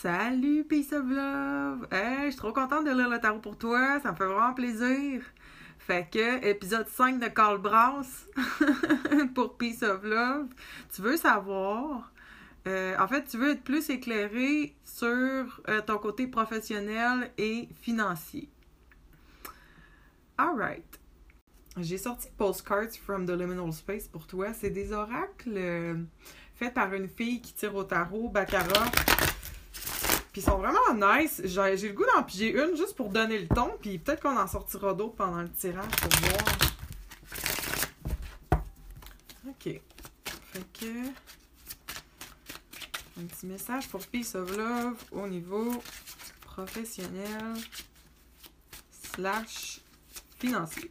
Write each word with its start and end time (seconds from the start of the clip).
Salut 0.00 0.62
Peace 0.62 0.92
of 0.92 1.10
Love! 1.10 1.88
Je 1.90 2.28
suis 2.28 2.36
trop 2.36 2.52
contente 2.52 2.84
de 2.84 2.92
lire 2.92 3.08
le 3.08 3.18
tarot 3.18 3.40
pour 3.40 3.58
toi, 3.58 3.98
ça 4.00 4.12
me 4.12 4.16
fait 4.16 4.26
vraiment 4.26 4.54
plaisir. 4.54 5.22
Fait 5.80 6.08
que, 6.08 6.46
épisode 6.46 6.86
5 6.86 7.18
de 7.18 7.26
Carl 7.26 7.58
Brass 7.58 8.24
pour 9.34 9.56
Peace 9.56 9.82
of 9.82 10.04
Love. 10.04 10.46
Tu 10.94 11.02
veux 11.02 11.16
savoir, 11.16 12.12
euh, 12.68 12.94
en 12.96 13.08
fait, 13.08 13.24
tu 13.24 13.38
veux 13.38 13.50
être 13.50 13.64
plus 13.64 13.90
éclairé 13.90 14.76
sur 14.84 15.10
euh, 15.68 15.80
ton 15.84 15.98
côté 15.98 16.28
professionnel 16.28 17.32
et 17.36 17.68
financier. 17.80 18.48
Alright. 20.36 21.00
J'ai 21.76 21.98
sorti 21.98 22.28
Postcards 22.36 22.94
from 23.04 23.26
the 23.26 23.30
Liminal 23.30 23.72
Space 23.72 24.06
pour 24.06 24.28
toi. 24.28 24.52
C'est 24.52 24.70
des 24.70 24.92
oracles 24.92 25.54
euh, 25.56 25.96
faits 26.54 26.72
par 26.72 26.94
une 26.94 27.08
fille 27.08 27.40
qui 27.40 27.52
tire 27.52 27.74
au 27.74 27.82
tarot, 27.82 28.28
Baccarat 28.28 28.92
sont 30.42 30.58
vraiment 30.58 31.16
nice. 31.16 31.40
J'ai 31.44 31.88
le 31.88 31.92
goût 31.92 32.04
d'en 32.14 32.22
piger 32.22 32.52
une 32.52 32.76
juste 32.76 32.94
pour 32.94 33.08
donner 33.08 33.38
le 33.38 33.48
ton. 33.48 33.72
Puis 33.80 33.98
peut-être 33.98 34.22
qu'on 34.22 34.36
en 34.36 34.46
sortira 34.46 34.94
d'autres 34.94 35.16
pendant 35.16 35.42
le 35.42 35.50
tirage 35.50 35.90
pour 35.90 36.20
voir. 36.20 36.44
Ok. 39.48 39.80
Fait 40.52 40.64
que. 40.80 41.08
Un 43.20 43.24
petit 43.24 43.46
message 43.46 43.88
pour 43.88 44.06
Peace 44.06 44.34
of 44.36 44.56
Love 44.56 44.94
au 45.10 45.26
niveau 45.26 45.82
professionnel 46.40 47.56
slash 49.14 49.80
financier. 50.38 50.90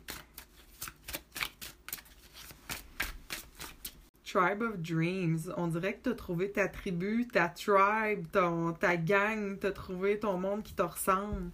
Tribe 4.38 4.62
of 4.62 4.78
Dreams. 4.78 5.52
On 5.58 5.68
dirait 5.68 5.96
que 5.96 6.04
tu 6.04 6.10
as 6.10 6.14
trouvé 6.14 6.52
ta 6.52 6.68
tribu, 6.68 7.28
ta 7.28 7.50
tribe, 7.50 8.28
ta 8.32 8.98
gang, 8.98 9.60
tu 9.60 9.66
as 9.66 9.72
trouvé 9.72 10.20
ton 10.20 10.38
monde 10.38 10.62
qui 10.62 10.76
te 10.76 10.84
ressemble, 10.84 11.50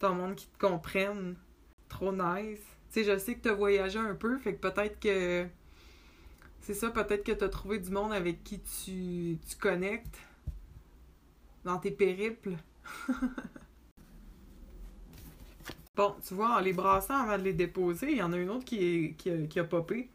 ton 0.00 0.14
monde 0.14 0.34
qui 0.34 0.48
te 0.48 0.58
comprenne. 0.58 1.36
Trop 1.88 2.10
nice. 2.12 2.58
Tu 2.90 3.04
sais, 3.04 3.04
je 3.04 3.16
sais 3.16 3.36
que 3.36 3.42
tu 3.42 3.48
as 3.48 3.54
voyagé 3.54 4.00
un 4.00 4.16
peu, 4.16 4.38
fait 4.38 4.56
que 4.56 4.68
peut-être 4.68 4.98
que. 4.98 5.46
C'est 6.62 6.74
ça, 6.74 6.90
peut-être 6.90 7.22
que 7.22 7.30
tu 7.30 7.44
as 7.44 7.48
trouvé 7.48 7.78
du 7.78 7.90
monde 7.90 8.12
avec 8.12 8.42
qui 8.42 8.58
tu, 8.58 9.38
tu 9.48 9.56
connectes 9.60 10.18
dans 11.62 11.78
tes 11.78 11.92
périples. 11.92 12.56
bon, 15.96 16.16
tu 16.26 16.34
vois, 16.34 16.56
en 16.56 16.58
les 16.58 16.72
brassant 16.72 17.22
avant 17.22 17.38
de 17.38 17.44
les 17.44 17.52
déposer, 17.52 18.10
il 18.10 18.16
y 18.16 18.22
en 18.22 18.32
a 18.32 18.36
une 18.36 18.50
autre 18.50 18.64
qui 18.64 19.14
a 19.60 19.64
popé. 19.64 20.10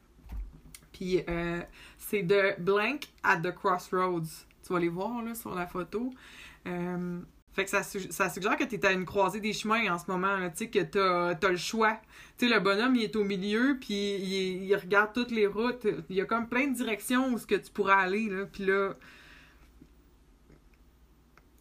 Puis 1.02 1.24
euh, 1.28 1.62
c'est 1.98 2.22
de 2.22 2.54
Blank 2.60 3.08
at 3.24 3.38
the 3.38 3.52
Crossroads. 3.52 4.46
Tu 4.64 4.72
vas 4.72 4.80
les 4.80 4.88
voir 4.88 5.24
là, 5.24 5.34
sur 5.34 5.56
la 5.56 5.66
photo. 5.66 6.12
Euh, 6.68 7.20
fait 7.54 7.66
que 7.66 7.72
ça, 7.72 8.30
suggère 8.30 8.56
que 8.56 8.66
tu 8.66 8.76
es 8.76 8.86
à 8.86 8.92
une 8.92 9.04
croisée 9.04 9.40
des 9.40 9.52
chemins 9.52 9.92
en 9.92 9.98
ce 9.98 10.06
moment, 10.12 10.38
tu 10.52 10.58
sais, 10.58 10.70
que 10.70 10.84
tu 10.84 11.00
as, 11.00 11.50
le 11.50 11.58
choix. 11.58 12.00
Tu 12.38 12.48
le 12.48 12.60
bonhomme, 12.60 12.96
il 12.96 13.02
est 13.02 13.16
au 13.16 13.24
milieu, 13.24 13.80
puis 13.82 13.96
il, 13.96 14.76
regarde 14.76 15.12
toutes 15.12 15.32
les 15.32 15.48
routes. 15.48 15.88
Il 16.12 16.16
y 16.16 16.22
a 16.22 16.26
comme 16.26 16.48
plein 16.48 16.68
de 16.68 16.76
directions 16.76 17.34
où 17.34 17.40
ce 17.40 17.48
que 17.48 17.56
tu 17.56 17.72
pourrais 17.72 17.96
aller. 17.96 18.30
Puis 18.54 18.68
là, 18.68 18.94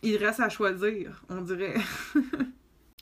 il 0.02 0.18
reste 0.18 0.40
à 0.40 0.50
choisir, 0.50 1.24
on 1.30 1.40
dirait. 1.40 1.76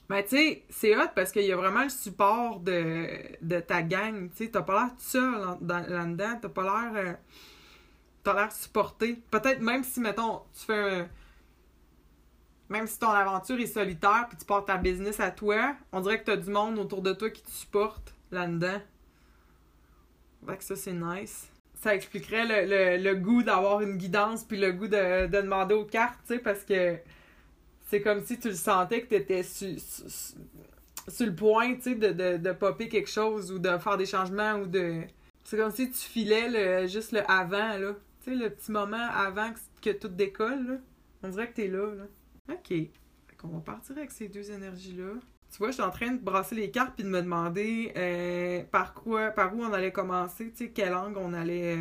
Mais 0.09 0.25
tu 0.25 0.37
sais, 0.37 0.65
c'est 0.71 0.97
hot 0.97 1.09
parce 1.15 1.33
qu'il 1.33 1.43
y 1.45 1.53
a 1.53 1.57
vraiment 1.57 1.83
le 1.85 1.91
support 1.91 2.61
de, 2.61 3.07
de 3.43 3.61
ta 3.61 3.83
gang. 3.83 4.31
Tu 4.31 4.45
sais, 4.45 4.51
t'as 4.51 4.63
pas 4.63 4.75
l'air 4.85 4.91
tout 4.97 5.03
seul 5.03 5.59
là-dedans. 5.61 6.39
T'as 6.41 6.49
pas 6.49 6.63
l'air. 6.63 6.93
Euh, 6.97 7.13
t'as 8.23 8.35
l'air 8.35 8.53
supporté. 8.53 9.17
Peut-être 9.31 9.61
même 9.61 9.85
si, 9.85 10.01
mettons, 10.01 10.43
tu 10.59 10.67
fais 10.67 11.09
Même 12.71 12.87
si 12.87 12.99
ton 12.99 13.11
aventure 13.11 13.59
est 13.61 13.67
solitaire 13.67 14.27
puis 14.29 14.39
tu 14.39 14.45
portes 14.47 14.67
ta 14.67 14.77
business 14.79 15.21
à 15.21 15.31
toi, 15.31 15.77
on 15.93 16.01
dirait 16.01 16.21
que 16.21 16.25
t'as 16.27 16.37
du 16.37 16.51
monde 16.51 16.79
autour 16.79 17.03
de 17.03 17.13
toi 17.13 17.31
qui 17.31 17.43
te 17.43 17.51
supporte 17.51 18.15
là-dedans. 18.31 18.81
Fait 20.47 20.57
que 20.57 20.65
ça, 20.65 20.77
c'est 20.77 20.93
nice. 20.93 21.51
Ça 21.75 21.95
expliquerait 21.95 22.45
le, 22.47 22.97
le, 22.99 23.03
le 23.03 23.15
goût 23.15 23.43
d'avoir 23.43 23.81
une 23.83 23.97
guidance 23.97 24.45
puis 24.45 24.59
le 24.59 24.73
goût 24.73 24.89
de, 24.89 25.27
de 25.27 25.41
demander 25.41 25.75
aux 25.75 25.85
cartes, 25.85 26.19
tu 26.27 26.35
sais, 26.35 26.39
parce 26.41 26.65
que 26.65 26.99
c'est 27.89 28.03
comme 28.03 28.23
si 28.23 28.39
tu 28.39 28.49
le 28.49 28.55
sentais 28.55 29.01
que 29.03 29.09
tu 29.09 29.15
étais 29.15 29.43
sur, 29.43 29.67
le 31.27 31.35
point, 31.35 31.75
tu 31.77 31.83
sais, 31.83 31.95
de, 31.95 32.09
de, 32.09 32.37
de 32.37 32.53
popper 32.53 32.89
quelque 32.89 33.09
chose 33.09 33.51
ou 33.51 33.59
de 33.59 33.79
faire 33.79 33.97
des 33.97 34.05
changements 34.05 34.57
ou 34.57 34.67
de... 34.67 35.03
C'est 35.45 35.57
comme 35.57 35.71
si 35.71 35.91
tu 35.91 35.99
filais 35.99 36.49
le, 36.51 36.87
juste 36.87 37.13
le 37.13 37.29
avant, 37.31 37.79
là. 37.79 37.95
Tu 38.23 38.31
sais, 38.31 38.37
le 38.37 38.51
petit 38.51 38.71
moment 38.71 39.09
avant 39.11 39.55
que, 39.81 39.91
tout 39.91 40.09
décolle, 40.09 40.67
là. 40.67 40.75
On 41.23 41.29
dirait 41.31 41.49
que 41.49 41.55
t'es 41.55 41.69
là, 41.69 41.95
là. 41.95 42.05
OK. 42.51 42.69
Fait 42.69 42.91
qu'on 43.39 43.49
va 43.49 43.61
partir 43.61 43.97
avec 43.97 44.11
ces 44.11 44.29
deux 44.29 44.51
énergies-là. 44.51 45.15
Tu 45.51 45.57
vois, 45.57 45.69
je 45.69 45.75
suis 45.75 45.83
en 45.83 45.91
train 45.91 46.11
de 46.11 46.21
brasser 46.21 46.57
les 46.57 46.71
cartes 46.71 46.95
puis 46.95 47.05
de 47.05 47.09
me 47.09 47.23
demander 47.23 47.91
euh, 47.97 48.63
par 48.71 48.93
quoi, 48.93 49.31
par 49.31 49.57
où 49.57 49.63
on 49.63 49.73
allait 49.73 49.93
commencer, 49.93 50.51
tu 50.51 50.67
sais, 50.67 50.71
quelle 50.71 50.91
langue 50.91 51.17
on 51.17 51.33
allait 51.33 51.79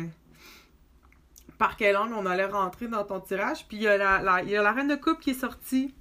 par 1.58 1.76
quelle 1.76 1.96
angle 1.96 2.14
on 2.14 2.24
allait 2.24 2.46
rentrer 2.46 2.86
dans 2.88 3.04
ton 3.04 3.20
tirage. 3.20 3.66
Puis 3.66 3.78
il 3.78 3.82
y 3.82 3.88
a 3.88 3.96
la, 3.98 4.42
il 4.42 4.50
y 4.50 4.56
a 4.56 4.62
la 4.62 4.72
reine 4.72 4.88
de 4.88 4.94
coupe 4.94 5.20
qui 5.20 5.30
est 5.30 5.40
sortie. 5.40 5.94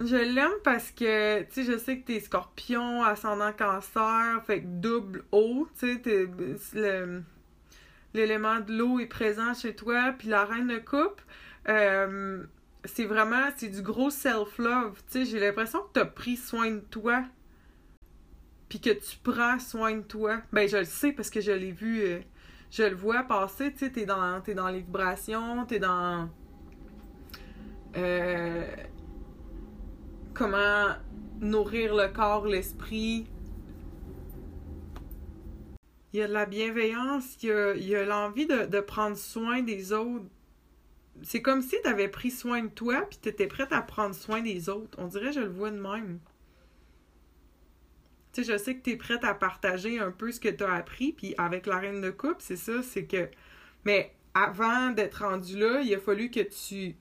Je 0.00 0.16
l'aime 0.16 0.52
parce 0.62 0.90
que, 0.92 1.42
tu 1.42 1.46
sais, 1.50 1.64
je 1.64 1.76
sais 1.76 1.98
que 1.98 2.06
t'es 2.06 2.20
scorpion, 2.20 3.02
ascendant 3.02 3.52
cancer, 3.52 4.40
fait 4.46 4.62
que 4.62 4.66
double 4.66 5.24
eau, 5.32 5.68
tu 5.78 6.00
sais, 6.04 7.22
l'élément 8.14 8.60
de 8.60 8.76
l'eau 8.76 9.00
est 9.00 9.06
présent 9.06 9.54
chez 9.54 9.74
toi. 9.74 10.14
Puis 10.16 10.28
la 10.28 10.44
reine 10.44 10.68
de 10.68 10.78
coupe, 10.78 11.20
euh, 11.68 12.44
c'est 12.84 13.06
vraiment, 13.06 13.48
c'est 13.56 13.68
du 13.68 13.82
gros 13.82 14.10
self-love, 14.10 15.02
tu 15.10 15.24
sais, 15.24 15.24
j'ai 15.24 15.40
l'impression 15.40 15.80
que 15.80 15.94
t'as 15.94 16.04
pris 16.04 16.36
soin 16.36 16.70
de 16.70 16.80
toi. 16.80 17.24
Puis 18.68 18.80
que 18.80 18.90
tu 18.90 19.16
prends 19.22 19.58
soin 19.58 19.96
de 19.96 20.02
toi. 20.02 20.42
Ben, 20.52 20.68
je 20.68 20.76
le 20.76 20.84
sais 20.84 21.12
parce 21.12 21.30
que 21.30 21.40
je 21.40 21.52
l'ai 21.52 21.72
vu... 21.72 22.02
Euh, 22.02 22.20
je 22.70 22.82
le 22.82 22.94
vois 22.94 23.22
passer, 23.22 23.72
tu 23.72 23.78
sais, 23.78 23.90
t'es 23.90 24.04
dans, 24.04 24.42
es 24.44 24.54
dans 24.54 24.68
les 24.68 24.80
vibrations, 24.80 25.64
t'es 25.66 25.78
dans... 25.78 26.28
Euh, 27.96 28.66
comment 30.34 30.88
nourrir 31.40 31.94
le 31.94 32.08
corps, 32.08 32.46
l'esprit. 32.46 33.26
Il 36.12 36.20
y 36.20 36.22
a 36.22 36.28
de 36.28 36.32
la 36.32 36.46
bienveillance, 36.46 37.36
il 37.42 37.84
y 37.84 37.94
a, 37.94 38.04
l'envie 38.04 38.46
de, 38.46 38.80
prendre 38.80 39.16
soin 39.16 39.62
des 39.62 39.92
autres. 39.92 40.26
C'est 41.22 41.42
comme 41.42 41.62
si 41.62 41.76
tu 41.82 41.88
avais 41.88 42.08
pris 42.08 42.30
soin 42.30 42.62
de 42.62 42.68
toi, 42.68 43.04
puis 43.08 43.18
tu 43.20 43.28
étais 43.28 43.46
prête 43.46 43.72
à 43.72 43.82
prendre 43.82 44.14
soin 44.14 44.40
des 44.40 44.68
autres. 44.68 44.96
On 45.00 45.06
dirait 45.06 45.32
je 45.32 45.40
le 45.40 45.48
vois 45.48 45.70
de 45.70 45.80
même 45.80 46.20
je 48.36 48.56
sais 48.58 48.76
que 48.76 48.82
tu 48.82 48.90
es 48.90 48.96
prête 48.96 49.24
à 49.24 49.34
partager 49.34 49.98
un 49.98 50.10
peu 50.10 50.32
ce 50.32 50.40
que 50.40 50.48
tu 50.48 50.64
as 50.64 50.72
appris, 50.72 51.12
puis 51.12 51.34
avec 51.38 51.66
la 51.66 51.78
reine 51.78 52.00
de 52.00 52.10
coupe, 52.10 52.36
c'est 52.38 52.56
ça, 52.56 52.82
c'est 52.82 53.04
que. 53.04 53.28
Mais 53.84 54.14
avant 54.34 54.90
d'être 54.90 55.24
rendu 55.24 55.58
là, 55.58 55.80
il 55.80 55.94
a 55.94 55.98
fallu 55.98 56.30
que 56.30 56.40
tu, 56.40 56.96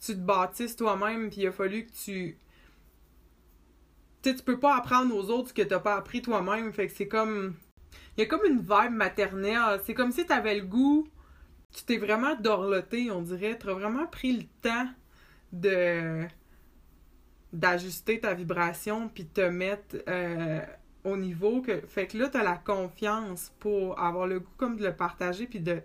tu 0.00 0.14
te 0.14 0.20
bâtisses 0.20 0.76
toi-même, 0.76 1.30
puis 1.30 1.42
il 1.42 1.46
a 1.48 1.52
fallu 1.52 1.86
que 1.86 1.92
tu. 1.92 2.36
Tu 4.22 4.30
sais, 4.30 4.36
tu 4.36 4.42
peux 4.42 4.58
pas 4.58 4.76
apprendre 4.76 5.14
aux 5.14 5.30
autres 5.30 5.48
ce 5.50 5.54
que 5.54 5.62
t'as 5.62 5.78
pas 5.78 5.96
appris 5.96 6.22
toi-même, 6.22 6.72
fait 6.72 6.88
que 6.88 6.92
c'est 6.92 7.08
comme. 7.08 7.54
Il 8.16 8.22
y 8.22 8.24
a 8.24 8.26
comme 8.26 8.44
une 8.44 8.58
vibe 8.58 8.92
maternelle. 8.92 9.80
C'est 9.84 9.94
comme 9.94 10.10
si 10.10 10.26
tu 10.26 10.32
avais 10.32 10.56
le 10.56 10.66
goût. 10.66 11.06
Tu 11.72 11.84
t'es 11.84 11.98
vraiment 11.98 12.34
dorloté, 12.34 13.10
on 13.10 13.22
dirait. 13.22 13.56
Tu 13.58 13.68
as 13.68 13.74
vraiment 13.74 14.06
pris 14.06 14.32
le 14.32 14.44
temps 14.62 14.88
de 15.52 16.26
d'ajuster 17.52 18.20
ta 18.20 18.34
vibration 18.34 19.08
puis 19.08 19.26
te 19.26 19.40
mettre 19.40 19.96
euh, 20.08 20.60
au 21.04 21.16
niveau 21.16 21.62
que 21.62 21.80
fait 21.86 22.06
que 22.06 22.18
là 22.18 22.28
tu 22.28 22.38
la 22.38 22.56
confiance 22.56 23.52
pour 23.58 23.98
avoir 23.98 24.26
le 24.26 24.40
goût 24.40 24.52
comme 24.56 24.76
de 24.76 24.84
le 24.84 24.94
partager 24.94 25.46
puis 25.46 25.60
de 25.60 25.80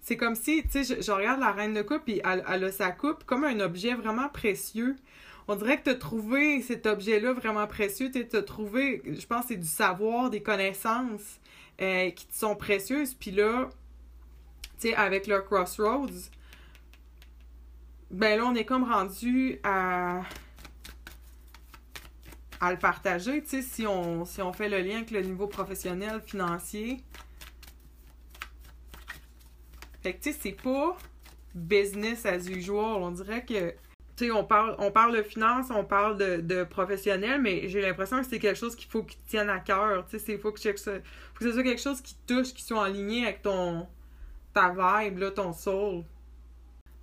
c'est 0.00 0.16
comme 0.16 0.34
si 0.34 0.64
tu 0.64 0.84
sais 0.84 1.00
je, 1.00 1.12
regarde 1.12 1.38
la 1.38 1.52
reine 1.52 1.74
de 1.74 1.82
coupe 1.82 2.02
puis 2.04 2.20
elle, 2.24 2.64
a 2.64 2.72
sa 2.72 2.90
coupe 2.90 3.24
comme 3.24 3.44
un 3.44 3.60
objet 3.60 3.94
vraiment 3.94 4.28
précieux 4.28 4.96
on 5.48 5.56
dirait 5.56 5.78
que 5.78 5.84
tu 5.84 5.90
as 5.90 5.94
trouvé 5.96 6.62
cet 6.62 6.86
objet-là 6.86 7.32
vraiment 7.32 7.66
précieux. 7.66 8.10
Tu 8.10 8.24
trouvé, 8.44 9.02
je 9.04 9.26
pense, 9.26 9.46
c'est 9.48 9.56
du 9.56 9.66
savoir, 9.66 10.30
des 10.30 10.42
connaissances 10.42 11.40
euh, 11.80 12.10
qui 12.10 12.26
te 12.26 12.34
sont 12.36 12.54
précieuses. 12.54 13.14
Puis 13.14 13.32
là, 13.32 13.68
tu 14.78 14.88
sais, 14.88 14.94
avec 14.94 15.26
le 15.26 15.40
Crossroads, 15.40 16.30
ben 18.12 18.38
là, 18.38 18.44
on 18.46 18.54
est 18.54 18.66
comme 18.66 18.84
rendu 18.84 19.58
à, 19.64 20.20
à 22.60 22.70
le 22.70 22.78
partager, 22.78 23.42
tu 23.42 23.48
sais, 23.48 23.62
si 23.62 23.86
on, 23.86 24.24
si 24.24 24.42
on 24.42 24.52
fait 24.52 24.68
le 24.68 24.80
lien 24.80 24.96
avec 24.98 25.10
le 25.10 25.22
niveau 25.22 25.46
professionnel, 25.46 26.20
financier. 26.24 27.02
Fait 30.02 30.12
que, 30.12 30.22
tu 30.22 30.32
sais, 30.32 30.38
c'est 30.40 30.62
pas 30.62 30.96
business 31.54 32.26
as 32.26 32.48
usual. 32.48 33.02
On 33.02 33.10
dirait 33.10 33.44
que, 33.44 33.70
tu 34.16 34.26
sais, 34.26 34.30
on 34.30 34.44
parle, 34.44 34.74
on 34.78 34.90
parle 34.90 35.16
de 35.16 35.22
finance, 35.22 35.68
on 35.70 35.84
parle 35.84 36.18
de, 36.18 36.64
professionnel, 36.64 37.40
mais 37.40 37.68
j'ai 37.68 37.80
l'impression 37.80 38.20
que 38.20 38.26
c'est 38.26 38.38
quelque 38.38 38.58
chose 38.58 38.76
qu'il 38.76 38.90
faut 38.90 39.02
qu'il 39.02 39.20
tienne 39.22 39.48
à 39.48 39.58
cœur. 39.58 40.04
Tu 40.06 40.18
sais, 40.18 40.32
il 40.32 40.38
faut 40.38 40.52
que, 40.52 40.60
que 40.60 40.78
ce 40.78 41.52
soit 41.52 41.62
quelque 41.62 41.80
chose 41.80 42.00
qui 42.02 42.14
touche, 42.26 42.52
qui 42.52 42.62
soit 42.62 42.80
en 42.80 42.86
ligne 42.86 43.24
avec 43.24 43.42
ton, 43.42 43.86
ta 44.52 44.68
vibe, 44.68 45.18
là, 45.18 45.30
ton 45.30 45.52
soul. 45.52 46.04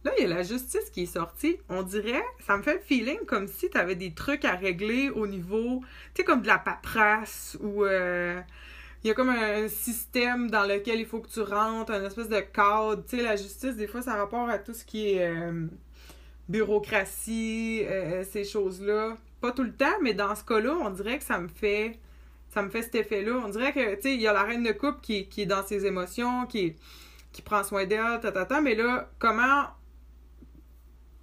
Là, 0.06 0.12
il 0.18 0.24
y 0.24 0.32
a 0.32 0.34
la 0.34 0.44
justice 0.44 0.90
qui 0.92 1.04
est 1.04 1.14
sortie. 1.14 1.58
On 1.68 1.84
dirait, 1.84 2.24
ça 2.46 2.56
me 2.58 2.64
fait 2.64 2.76
le 2.76 2.80
feeling 2.80 3.20
comme 3.26 3.48
si 3.48 3.70
tu 3.70 3.78
avais 3.78 3.96
des 3.96 4.14
trucs 4.14 4.46
à 4.46 4.56
régler 4.56 5.10
au 5.10 5.28
niveau, 5.28 5.82
tu 6.14 6.22
sais, 6.22 6.24
comme 6.24 6.42
de 6.42 6.48
la 6.48 6.58
paperasse 6.58 7.58
ou 7.62 7.84
euh, 7.84 8.40
il 9.04 9.08
y 9.08 9.12
a 9.12 9.14
comme 9.14 9.30
un 9.30 9.68
système 9.68 10.50
dans 10.50 10.64
lequel 10.64 11.00
il 11.00 11.06
faut 11.06 11.20
que 11.20 11.30
tu 11.30 11.42
rentres, 11.42 11.92
un 11.92 12.06
espèce 12.06 12.30
de 12.30 12.40
cadre. 12.40 13.04
Tu 13.08 13.18
sais, 13.18 13.24
la 13.24 13.36
justice, 13.36 13.76
des 13.76 13.88
fois, 13.88 14.02
ça 14.02 14.16
rapport 14.16 14.48
à 14.50 14.58
tout 14.58 14.74
ce 14.74 14.86
qui 14.86 15.12
est 15.12 15.28
euh, 15.28 15.68
bureaucratie, 16.48 17.84
euh, 17.86 18.24
ces 18.24 18.46
choses-là. 18.46 19.18
Pas 19.42 19.52
tout 19.52 19.64
le 19.64 19.74
temps, 19.74 19.98
mais 20.02 20.14
dans 20.14 20.36
ce 20.36 20.44
cas-là, 20.46 20.78
on 20.82 20.90
dirait 20.92 21.18
que 21.18 21.26
ça 21.26 21.40
me 21.40 21.48
fait 21.50 22.00
ça 22.54 22.64
me 22.64 22.70
fait 22.70 22.82
cet 22.82 22.96
effet-là. 22.96 23.42
On 23.46 23.50
dirait 23.50 23.74
que, 23.74 23.96
tu 23.96 24.02
sais, 24.02 24.14
il 24.16 24.22
y 24.22 24.28
a 24.28 24.34
la 24.34 24.44
reine 24.44 24.64
de 24.64 24.72
coupe 24.72 25.02
qui, 25.02 25.28
qui 25.28 25.44
est 25.44 25.46
dans 25.46 25.64
ses 25.64 25.86
émotions, 25.86 26.46
qui, 26.48 26.76
qui 27.32 27.42
prend 27.42 27.64
soin 27.64 27.86
d'elle, 27.86 28.20
ta, 28.22 28.32
ta, 28.32 28.46
ta, 28.46 28.60
mais 28.60 28.76
là, 28.76 29.10
comment 29.20 29.66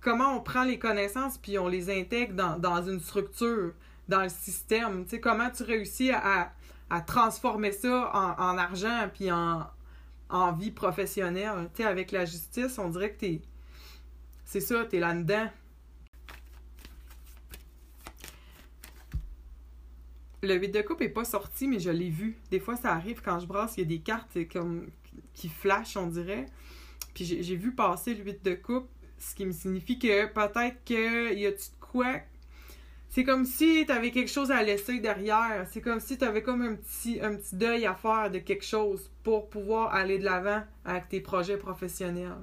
comment 0.06 0.36
on 0.36 0.40
prend 0.40 0.62
les 0.62 0.78
connaissances 0.78 1.36
puis 1.36 1.58
on 1.58 1.66
les 1.66 1.90
intègre 1.90 2.34
dans, 2.34 2.60
dans 2.60 2.88
une 2.88 3.00
structure, 3.00 3.72
dans 4.06 4.22
le 4.22 4.28
système. 4.28 5.02
Tu 5.02 5.10
sais, 5.10 5.20
comment 5.20 5.50
tu 5.50 5.64
réussis 5.64 6.12
à, 6.12 6.52
à 6.90 7.00
transformer 7.00 7.72
ça 7.72 8.12
en, 8.14 8.40
en 8.40 8.56
argent 8.56 9.10
puis 9.12 9.32
en, 9.32 9.66
en, 10.30 10.52
vie 10.52 10.70
professionnelle. 10.70 11.68
Tu 11.74 11.82
sais, 11.82 11.88
avec 11.88 12.12
la 12.12 12.24
justice, 12.24 12.78
on 12.78 12.88
dirait 12.88 13.14
que 13.14 13.18
t'es... 13.18 13.42
C'est 14.44 14.60
ça, 14.60 14.84
t'es 14.84 15.00
là-dedans. 15.00 15.48
Le 20.44 20.54
8 20.54 20.68
de 20.68 20.82
coupe 20.82 21.02
est 21.02 21.08
pas 21.08 21.24
sorti, 21.24 21.66
mais 21.66 21.80
je 21.80 21.90
l'ai 21.90 22.10
vu. 22.10 22.38
Des 22.52 22.60
fois, 22.60 22.76
ça 22.76 22.92
arrive 22.92 23.22
quand 23.22 23.40
je 23.40 23.46
brasse, 23.46 23.76
il 23.76 23.80
y 23.80 23.82
a 23.82 23.86
des 23.86 24.02
cartes 24.02 24.38
comme 24.52 24.86
qui 25.34 25.48
flashent, 25.48 25.96
on 25.96 26.06
dirait. 26.06 26.46
Puis 27.12 27.24
j'ai 27.24 27.56
vu 27.56 27.74
passer 27.74 28.14
le 28.14 28.22
8 28.22 28.44
de 28.44 28.54
coupe, 28.54 28.88
ce 29.18 29.34
qui 29.34 29.46
me 29.46 29.52
signifie 29.52 29.98
que 29.98 30.26
peut-être 30.26 30.82
qu'il 30.84 31.38
y 31.38 31.46
a 31.46 31.50
de 31.50 31.56
quoi? 31.80 32.20
C'est 33.08 33.24
comme 33.24 33.46
si 33.46 33.84
tu 33.86 33.92
avais 33.92 34.10
quelque 34.10 34.30
chose 34.30 34.50
à 34.50 34.62
laisser 34.62 35.00
derrière. 35.00 35.66
C'est 35.70 35.80
comme 35.80 36.00
si 36.00 36.18
tu 36.18 36.24
avais 36.24 36.42
comme 36.42 36.62
un 36.62 36.74
petit, 36.74 37.18
un 37.22 37.34
petit 37.34 37.56
deuil 37.56 37.86
à 37.86 37.94
faire 37.94 38.30
de 38.30 38.38
quelque 38.38 38.64
chose 38.64 39.10
pour 39.22 39.48
pouvoir 39.48 39.94
aller 39.94 40.18
de 40.18 40.24
l'avant 40.24 40.62
avec 40.84 41.08
tes 41.08 41.20
projets 41.20 41.56
professionnels. 41.56 42.36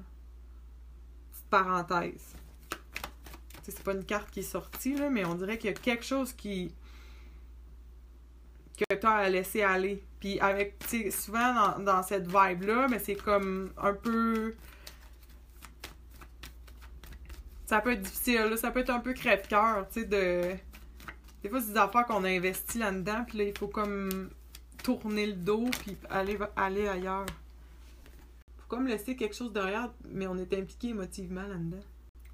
Petite 1.32 1.50
parenthèse. 1.50 2.36
C'est 3.62 3.84
pas 3.84 3.94
une 3.94 4.04
carte 4.04 4.30
qui 4.32 4.40
est 4.40 4.44
sortie, 4.44 4.96
là, 4.96 5.10
mais 5.10 5.24
on 5.26 5.36
dirait 5.36 5.58
qu'il 5.58 5.70
y 5.70 5.74
a 5.74 5.76
quelque 5.76 6.04
chose 6.04 6.34
qui 6.34 6.74
que 8.78 8.96
tu 8.96 9.06
as 9.06 9.12
à 9.12 9.30
laisser 9.30 9.62
aller. 9.62 10.04
Puis 10.20 10.40
avec, 10.40 10.76
souvent 11.12 11.54
dans, 11.54 11.84
dans 11.84 12.04
cette 12.04 12.26
vibe-là, 12.26 12.88
mais 12.90 13.00
c'est 13.00 13.16
comme 13.16 13.72
un 13.78 13.94
peu. 13.94 14.56
Ça 17.66 17.80
peut 17.80 17.94
être 17.94 18.02
difficile, 18.02 18.42
là, 18.50 18.58
ça 18.58 18.72
peut 18.72 18.82
être 18.82 18.90
un 18.90 19.00
peu 19.00 19.14
crève-cœur, 19.14 19.88
tu 19.92 20.02
sais, 20.02 20.06
de. 20.06 20.56
Des 21.42 21.50
fois, 21.50 21.60
c'est 21.62 21.74
des 21.74 21.78
affaires 21.78 22.06
qu'on 22.06 22.24
a 22.24 22.30
investi 22.30 22.78
là-dedans, 22.78 23.26
puis 23.28 23.38
là, 23.38 23.44
il 23.46 23.58
faut 23.58 23.68
comme 23.68 24.30
tourner 24.84 25.28
le 25.28 25.34
dos, 25.34 25.70
puis 25.80 25.98
aller, 26.10 26.38
aller 26.56 26.88
ailleurs. 26.88 27.26
Faut 28.58 28.68
comme 28.68 28.88
laisser 28.88 29.16
quelque 29.16 29.36
chose 29.36 29.52
derrière, 29.52 29.92
mais 30.10 30.28
on 30.28 30.38
est 30.38 30.54
impliqué 30.54 30.90
émotivement 30.90 31.44
là-dedans. 31.44 31.84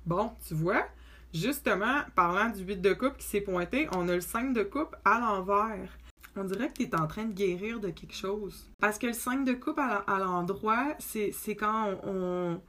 Bon, 0.05 0.31
tu 0.47 0.55
vois, 0.55 0.87
justement, 1.33 2.01
parlant 2.15 2.49
du 2.49 2.63
8 2.63 2.77
de 2.77 2.93
coupe 2.93 3.17
qui 3.17 3.25
s'est 3.25 3.41
pointé, 3.41 3.87
on 3.95 4.07
a 4.09 4.15
le 4.15 4.21
5 4.21 4.53
de 4.53 4.63
coupe 4.63 4.95
à 5.05 5.19
l'envers. 5.19 5.97
On 6.35 6.43
dirait 6.43 6.69
que 6.69 6.73
tu 6.73 6.83
es 6.83 6.95
en 6.95 7.07
train 7.07 7.25
de 7.25 7.33
guérir 7.33 7.79
de 7.79 7.89
quelque 7.89 8.15
chose. 8.15 8.69
Parce 8.79 8.97
que 8.97 9.07
le 9.07 9.13
5 9.13 9.43
de 9.45 9.53
coupe 9.53 9.79
à 9.79 10.19
l'endroit, 10.19 10.95
c'est 10.99 11.55
quand 11.55 11.99
on, 12.03 12.61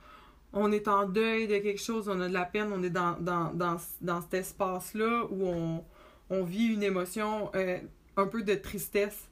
est 0.73 0.88
en 0.88 1.06
deuil 1.06 1.47
de 1.47 1.58
quelque 1.58 1.81
chose, 1.81 2.08
on 2.08 2.20
a 2.20 2.29
de 2.29 2.32
la 2.32 2.44
peine, 2.44 2.73
on 2.73 2.82
est 2.82 2.91
dans, 2.91 4.20
cet 4.20 4.35
espace-là 4.35 5.26
où 5.31 5.47
on, 5.47 5.85
on, 6.31 6.44
vit 6.44 6.67
une 6.67 6.82
émotion, 6.82 7.50
euh, 7.55 7.79
un 8.17 8.26
peu 8.26 8.43
de 8.43 8.55
tristesse. 8.55 9.29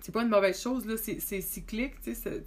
C'est 0.00 0.12
pas 0.12 0.22
une 0.22 0.28
mauvaise 0.28 0.60
chose, 0.60 0.86
là, 0.86 0.96
c'est 0.96 1.40
cyclique, 1.40 2.00
tu 2.02 2.14
sais, 2.14 2.42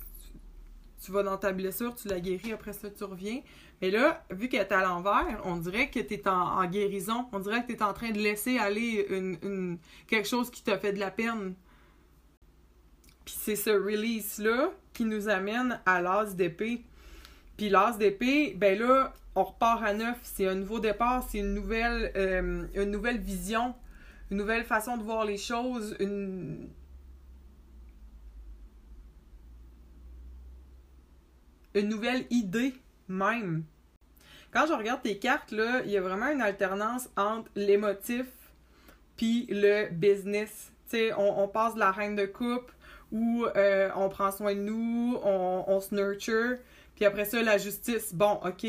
tu 1.03 1.11
vas 1.11 1.23
dans 1.23 1.37
ta 1.37 1.51
blessure, 1.51 1.93
tu 1.95 2.07
la 2.07 2.19
guéris, 2.19 2.53
après 2.53 2.73
ça, 2.73 2.89
tu 2.89 3.03
reviens. 3.03 3.41
Mais 3.81 3.91
là, 3.91 4.25
vu 4.31 4.47
qu'elle 4.47 4.61
est 4.61 4.71
à 4.71 4.81
l'envers, 4.81 5.41
on 5.43 5.57
dirait 5.57 5.89
que 5.89 5.99
tu 5.99 6.17
en, 6.29 6.65
guérison. 6.65 7.27
On 7.33 7.39
dirait 7.39 7.65
que 7.65 7.73
tu 7.73 7.83
en 7.83 7.93
train 7.93 8.11
de 8.11 8.19
laisser 8.19 8.57
aller 8.57 9.05
quelque 10.07 10.27
chose 10.27 10.49
qui 10.49 10.63
t'a 10.63 10.77
fait 10.77 10.93
de 10.93 10.99
la 10.99 11.11
peine. 11.11 11.55
Puis 13.25 13.35
c'est 13.37 13.57
ce 13.57 13.71
release-là 13.71 14.71
qui 14.93 15.05
nous 15.05 15.29
amène 15.29 15.79
à 15.85 16.01
l'as 16.01 16.35
d'épée. 16.35 16.83
Puis 17.57 17.69
l'as 17.69 17.97
d'épée, 17.97 18.53
ben 18.55 18.77
là, 18.77 19.13
on 19.35 19.43
repart 19.43 19.83
à 19.83 19.93
neuf. 19.93 20.17
C'est 20.23 20.47
un 20.47 20.55
nouveau 20.55 20.79
départ, 20.79 21.27
c'est 21.29 21.39
une 21.39 21.53
nouvelle, 21.53 22.11
euh, 22.15 22.65
une 22.75 22.91
nouvelle 22.91 23.19
vision, 23.19 23.75
une 24.31 24.37
nouvelle 24.37 24.63
façon 24.63 24.97
de 24.97 25.03
voir 25.03 25.25
les 25.25 25.37
choses, 25.37 25.95
une 25.99 26.69
nouvelle 31.75 32.25
idée 32.29 32.73
même. 33.07 33.63
Quand 34.51 34.67
je 34.67 34.73
regarde 34.73 35.01
tes 35.01 35.17
cartes, 35.17 35.51
là, 35.51 35.81
il 35.83 35.91
y 35.91 35.97
a 35.97 36.01
vraiment 36.01 36.27
une 36.27 36.41
alternance 36.41 37.09
entre 37.17 37.49
l'émotif 37.55 38.27
puis 39.17 39.47
le 39.49 39.89
business. 39.89 40.71
Sais, 40.85 41.11
on, 41.17 41.47
passe 41.47 41.73
de 41.73 41.79
la 41.79 41.91
reine 41.91 42.15
de 42.15 42.25
coupe 42.25 42.71
où 43.13 43.45
euh, 43.55 43.89
on 43.95 44.09
prend 44.09 44.31
soin 44.31 44.55
de 44.55 44.59
nous, 44.59 45.17
on, 45.23 45.79
se 45.79 45.95
nurture, 45.95 46.57
puis 46.95 47.05
après 47.05 47.25
ça, 47.25 47.41
la 47.41 47.57
justice. 47.57 48.13
Bon, 48.13 48.39
ok, 48.43 48.65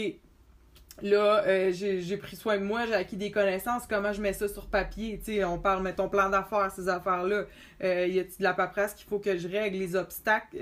là, 1.02 1.42
euh, 1.46 1.72
j'ai 1.72 2.16
pris 2.18 2.36
soin 2.36 2.58
de 2.58 2.62
moi, 2.62 2.86
j'ai 2.86 2.94
acquis 2.94 3.16
des 3.16 3.30
connaissances, 3.30 3.86
comment 3.88 4.12
je 4.12 4.20
mets 4.20 4.34
ça 4.34 4.46
sur 4.46 4.66
papier, 4.66 5.18
tu 5.18 5.36
sais, 5.36 5.44
on 5.44 5.58
parle, 5.58 5.92
ton 5.94 6.10
plan 6.10 6.28
d'affaires, 6.28 6.70
ces 6.70 6.88
affaires-là, 6.88 7.44
euh, 7.82 8.06
y 8.06 8.20
a-t-il 8.20 8.38
de 8.38 8.44
la 8.44 8.52
paperasse 8.52 8.94
qu'il 8.94 9.08
faut 9.08 9.18
que 9.18 9.36
je 9.36 9.48
règle, 9.48 9.78
les 9.78 9.96
obstacles, 9.96 10.56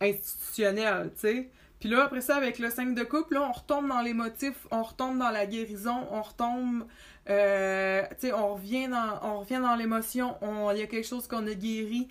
institutionnel, 0.00 1.10
tu 1.14 1.20
sais? 1.20 1.50
Puis 1.82 1.90
là, 1.90 2.04
après 2.04 2.20
ça, 2.20 2.36
avec 2.36 2.60
le 2.60 2.70
5 2.70 2.94
de 2.94 3.02
coupe, 3.02 3.32
là, 3.32 3.42
on 3.42 3.50
retombe 3.50 3.88
dans 3.88 4.02
les 4.02 4.14
motifs, 4.14 4.68
on 4.70 4.84
retombe 4.84 5.18
dans 5.18 5.30
la 5.30 5.46
guérison, 5.46 6.06
on 6.12 6.22
retombe, 6.22 6.86
euh, 7.28 8.02
tu 8.20 8.28
sais, 8.28 8.32
on 8.32 8.54
revient 8.54 8.86
dans, 8.86 9.18
on 9.20 9.40
revient 9.40 9.58
dans 9.60 9.74
l'émotion, 9.74 10.36
il 10.72 10.78
y 10.78 10.82
a 10.82 10.86
quelque 10.86 11.08
chose 11.08 11.26
qu'on 11.26 11.44
a 11.44 11.54
guéri. 11.54 12.06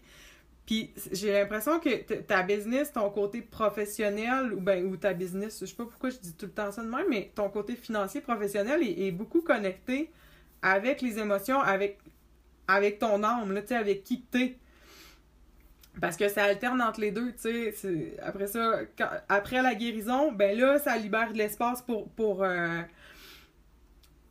Puis 0.65 0.93
j'ai 1.13 1.31
l'impression 1.31 1.79
que 1.79 2.19
ta 2.19 2.43
business, 2.43 2.91
ton 2.91 3.09
côté 3.11 3.41
professionnel, 3.41 4.51
ou 4.51 4.59
ben 4.59 4.85
ou 4.87 4.97
ta 4.97 5.13
business, 5.13 5.61
je 5.61 5.67
sais 5.67 5.75
pas 5.75 5.85
pourquoi 5.85 6.09
je 6.09 6.17
dis 6.17 6.33
tout 6.33 6.47
le 6.47 6.51
temps 6.51 6.69
ça 6.73 6.83
de 6.83 6.89
même, 6.89 7.05
mais 7.09 7.31
ton 7.33 7.47
côté 7.47 7.77
financier 7.77 8.19
professionnel 8.19 8.83
est, 8.83 9.07
est 9.07 9.11
beaucoup 9.11 9.39
connecté 9.39 10.11
avec 10.61 11.01
les 11.01 11.17
émotions, 11.17 11.61
avec, 11.61 11.97
avec 12.67 12.99
ton 12.99 13.23
âme, 13.23 13.53
là, 13.53 13.61
tu 13.61 13.69
sais, 13.69 13.75
avec 13.75 14.03
qui 14.03 14.19
t'es. 14.23 14.57
Parce 15.99 16.15
que 16.15 16.29
ça 16.29 16.45
alterne 16.45 16.81
entre 16.81 17.01
les 17.01 17.11
deux, 17.11 17.33
tu 17.33 17.73
sais. 17.73 18.17
Après 18.21 18.47
ça, 18.47 18.79
après 19.27 19.61
la 19.61 19.75
guérison, 19.75 20.31
ben 20.31 20.57
là, 20.57 20.79
ça 20.79 20.95
libère 20.97 21.33
de 21.33 21.37
l'espace 21.37 21.81
pour, 21.81 22.09
pour, 22.09 22.43
euh, 22.43 22.81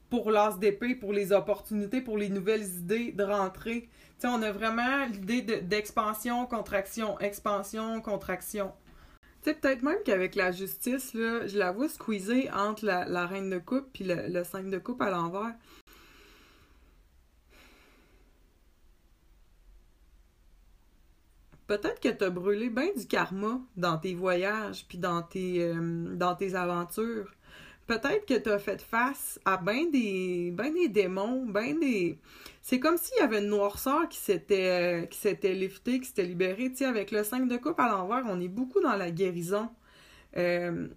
pour 0.08 0.30
l'as 0.30 0.56
d'épée, 0.58 0.94
pour 0.94 1.12
les 1.12 1.32
opportunités, 1.32 2.00
pour 2.00 2.16
les 2.16 2.30
nouvelles 2.30 2.66
idées 2.78 3.12
de 3.12 3.22
rentrer. 3.24 3.88
Tu 4.18 4.26
sais, 4.26 4.28
on 4.28 4.42
a 4.42 4.52
vraiment 4.52 5.04
l'idée 5.06 5.42
d'expansion, 5.60 6.46
contraction, 6.46 7.18
expansion, 7.20 8.00
contraction. 8.00 8.72
Tu 9.42 9.50
sais, 9.50 9.54
peut-être 9.54 9.82
même 9.82 9.98
qu'avec 10.04 10.34
la 10.34 10.52
justice, 10.52 11.14
là, 11.14 11.46
je 11.46 11.58
la 11.58 11.72
vois 11.72 11.88
squeezer 11.88 12.50
entre 12.54 12.84
la, 12.86 13.26
reine 13.26 13.50
de 13.50 13.58
coupe 13.58 13.88
puis 13.92 14.04
le, 14.04 14.28
le 14.28 14.44
5 14.44 14.70
de 14.70 14.78
coupe 14.78 15.00
à 15.02 15.10
l'envers. 15.10 15.54
Peut-être 21.70 22.00
que 22.00 22.08
tu 22.08 22.24
as 22.24 22.30
brûlé 22.30 22.68
bien 22.68 22.90
du 22.96 23.06
karma 23.06 23.60
dans 23.76 23.96
tes 23.96 24.14
voyages 24.14 24.84
puis 24.88 24.98
dans 24.98 25.22
tes, 25.22 25.62
euh, 25.62 26.16
dans 26.16 26.34
tes 26.34 26.56
aventures. 26.56 27.32
Peut-être 27.86 28.26
que 28.26 28.36
tu 28.38 28.50
as 28.50 28.58
fait 28.58 28.82
face 28.82 29.38
à 29.44 29.56
bien 29.56 29.86
des, 29.86 30.50
ben 30.52 30.74
des 30.74 30.88
démons, 30.88 31.46
bien 31.46 31.74
des. 31.74 32.18
C'est 32.60 32.80
comme 32.80 32.96
s'il 32.96 33.18
y 33.18 33.20
avait 33.20 33.38
une 33.38 33.50
noirceur 33.50 34.08
qui 34.08 34.18
s'était 34.18 35.06
qui 35.12 35.18
s'était 35.18 35.54
liftée, 35.54 36.00
qui 36.00 36.06
s'était 36.06 36.24
libérée. 36.24 36.70
Tu 36.70 36.78
sais, 36.78 36.86
avec 36.86 37.12
le 37.12 37.22
5 37.22 37.46
de 37.46 37.56
coupe 37.56 37.78
à 37.78 37.88
l'envers, 37.88 38.24
on 38.26 38.40
est 38.40 38.48
beaucoup 38.48 38.80
dans 38.80 38.96
la 38.96 39.12
guérison. 39.12 39.68
Euh, 40.36 40.88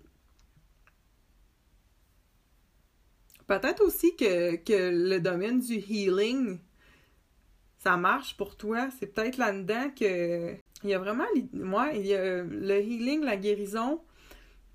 peut-être 3.46 3.82
aussi 3.84 4.16
que, 4.16 4.56
que 4.56 4.90
le 4.92 5.20
domaine 5.20 5.60
du 5.60 5.76
healing 5.76 6.58
ça 7.84 7.98
marche 7.98 8.38
pour 8.38 8.56
toi. 8.56 8.88
C'est 9.00 9.08
peut-être 9.08 9.38
là-dedans 9.38 9.90
que 9.98 10.56
il 10.84 10.90
y 10.90 10.94
a 10.94 11.00
vraiment 11.00 11.26
moi, 11.54 11.90
il 11.94 12.08
y 12.08 12.14
a 12.14 12.44
le 12.44 12.82
healing, 12.82 13.24
la 13.24 13.38
guérison. 13.38 14.02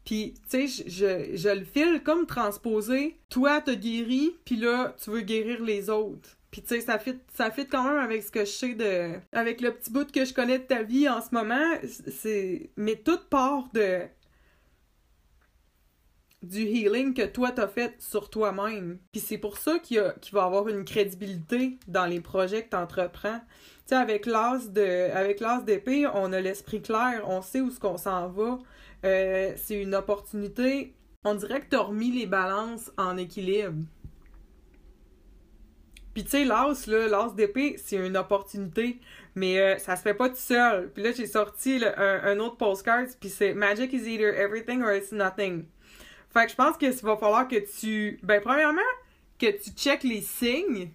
Puis, 0.04 0.34
tu 0.50 0.68
sais, 0.68 0.84
je, 0.86 1.54
le 1.54 1.64
file 1.64 2.02
comme 2.02 2.24
transposé. 2.26 3.18
Toi, 3.28 3.60
t'as 3.60 3.74
guéri, 3.74 4.34
puis 4.46 4.56
là, 4.56 4.94
tu 5.02 5.10
veux 5.10 5.20
guérir 5.20 5.62
les 5.62 5.90
autres. 5.90 6.30
Puis 6.50 6.62
tu 6.62 6.68
sais, 6.68 6.80
ça 6.80 6.98
fit, 6.98 7.18
ça 7.34 7.50
quand 7.50 7.84
même 7.84 7.98
avec 7.98 8.22
ce 8.22 8.30
que 8.30 8.40
je 8.40 8.50
sais 8.50 8.74
de. 8.74 9.12
Avec 9.32 9.60
le 9.60 9.70
petit 9.70 9.90
bout 9.90 10.10
que 10.10 10.24
je 10.24 10.32
connais 10.32 10.58
de 10.58 10.64
ta 10.64 10.82
vie 10.82 11.06
en 11.06 11.20
ce 11.20 11.28
moment. 11.32 11.74
C'est. 11.84 12.70
Mais 12.76 12.96
toute 12.96 13.28
part 13.28 13.68
de. 13.74 14.00
Du 16.42 16.60
healing 16.62 17.14
que 17.14 17.26
toi 17.26 17.50
t'as 17.50 17.66
fait 17.66 18.00
sur 18.00 18.30
toi-même. 18.30 18.98
Puis 19.12 19.20
c'est 19.20 19.38
pour 19.38 19.56
ça 19.58 19.78
qu'il, 19.80 19.96
y 19.96 20.30
va 20.32 20.44
avoir 20.44 20.68
une 20.68 20.84
crédibilité 20.84 21.78
dans 21.88 22.06
les 22.06 22.20
projets 22.20 22.64
que 22.64 22.70
t'entreprends. 22.70 23.40
Tu 23.40 23.94
sais, 23.94 23.96
avec 23.96 24.26
l'as 24.26 24.68
de. 24.68 25.10
Avec 25.12 25.40
l'as 25.40 25.62
d'épée, 25.62 26.06
on 26.06 26.32
a 26.32 26.40
l'esprit 26.40 26.80
clair, 26.80 27.22
on 27.26 27.42
sait 27.42 27.60
où 27.60 27.70
ce 27.70 27.80
qu'on 27.80 27.96
s'en 27.96 28.28
va. 28.28 28.58
Euh, 29.04 29.52
c'est 29.56 29.80
une 29.80 29.94
opportunité. 29.94 30.94
On 31.24 31.34
dirait 31.34 31.60
que 31.60 31.66
t'as 31.70 31.80
remis 31.80 32.12
les 32.12 32.26
balances 32.26 32.92
en 32.96 33.16
équilibre. 33.16 33.82
Puis 36.18 36.24
tu 36.24 36.30
sais, 36.30 36.44
l'as, 36.44 36.86
là, 36.88 37.06
l'as 37.06 37.32
d'épée, 37.32 37.76
c'est 37.78 37.94
une 37.94 38.16
opportunité, 38.16 38.98
mais 39.36 39.60
euh, 39.60 39.78
ça 39.78 39.94
se 39.94 40.02
fait 40.02 40.14
pas 40.14 40.28
tout 40.28 40.34
seul. 40.34 40.90
Puis 40.92 41.02
là, 41.02 41.12
j'ai 41.12 41.26
sorti 41.26 41.80
un, 41.96 42.38
autre 42.40 42.56
postcard, 42.56 43.04
puis 43.20 43.28
c'est 43.28 43.54
Magic 43.54 43.92
is 43.92 44.08
either 44.08 44.34
everything 44.34 44.82
or 44.82 44.92
it's 44.92 45.12
nothing. 45.12 45.66
Fait 46.30 46.44
que 46.44 46.50
je 46.50 46.56
pense 46.56 46.76
que 46.76 47.04
va 47.04 47.16
falloir 47.16 47.48
que 47.48 47.56
tu... 47.80 48.18
Ben, 48.22 48.40
premièrement, 48.40 48.80
que 49.38 49.50
tu 49.50 49.70
checkes 49.70 50.04
les 50.04 50.20
signes. 50.20 50.90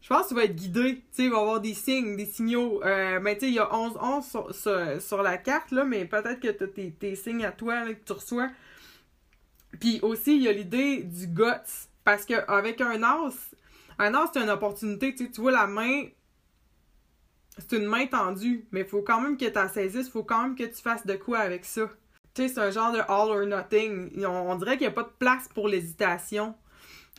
Je 0.00 0.08
pense 0.08 0.24
que 0.24 0.28
tu 0.28 0.34
vas 0.34 0.44
être 0.44 0.56
guidé. 0.56 0.96
Tu 0.96 1.02
sais, 1.12 1.24
il 1.24 1.30
va 1.30 1.36
y 1.36 1.40
avoir 1.40 1.60
des 1.60 1.74
signes, 1.74 2.16
des 2.16 2.26
signaux. 2.26 2.82
Euh, 2.84 3.20
ben, 3.20 3.34
tu 3.34 3.40
sais, 3.40 3.48
il 3.48 3.54
y 3.54 3.58
a 3.58 3.72
11 3.74 3.98
11 4.00 5.00
sur, 5.00 5.22
la 5.22 5.36
carte, 5.36 5.70
là, 5.70 5.84
mais 5.84 6.04
peut-être 6.04 6.40
que 6.40 6.48
tu 6.48 6.64
as 6.64 6.90
tes, 6.90 7.16
signes 7.16 7.44
à 7.44 7.52
toi 7.52 7.84
que 7.86 8.04
tu 8.04 8.12
reçois. 8.12 8.50
Puis 9.78 10.00
aussi, 10.02 10.36
il 10.36 10.42
y 10.42 10.48
a 10.48 10.52
l'idée 10.52 11.02
du 11.02 11.26
guts. 11.26 11.88
Parce 12.04 12.24
qu'avec 12.24 12.80
un 12.80 13.02
as, 13.02 13.50
un 13.98 14.14
as, 14.14 14.30
c'est 14.32 14.40
une 14.40 14.50
opportunité. 14.50 15.14
Tu, 15.14 15.28
vois 15.40 15.52
la 15.52 15.66
main, 15.66 16.04
c'est 17.58 17.76
une 17.76 17.84
main 17.84 18.06
tendue, 18.06 18.66
mais 18.72 18.80
il 18.80 18.86
faut 18.86 19.02
quand 19.02 19.20
même 19.20 19.36
que 19.36 19.44
tu 19.44 19.52
la 19.52 19.68
saisisses, 19.68 20.06
il 20.06 20.10
faut 20.10 20.24
quand 20.24 20.42
même 20.42 20.56
que 20.56 20.64
tu 20.64 20.82
fasses 20.82 21.06
de 21.06 21.14
quoi 21.14 21.40
avec 21.40 21.64
ça. 21.64 21.90
C'est 22.48 22.60
un 22.60 22.70
genre 22.70 22.92
de 22.92 22.98
all 22.98 23.30
or 23.30 23.46
nothing. 23.46 24.24
On, 24.24 24.54
dirait 24.56 24.72
qu'il 24.72 24.86
n'y 24.86 24.92
a 24.92 24.94
pas 24.94 25.04
de 25.04 25.12
place 25.18 25.48
pour 25.48 25.68
l'hésitation. 25.68 26.54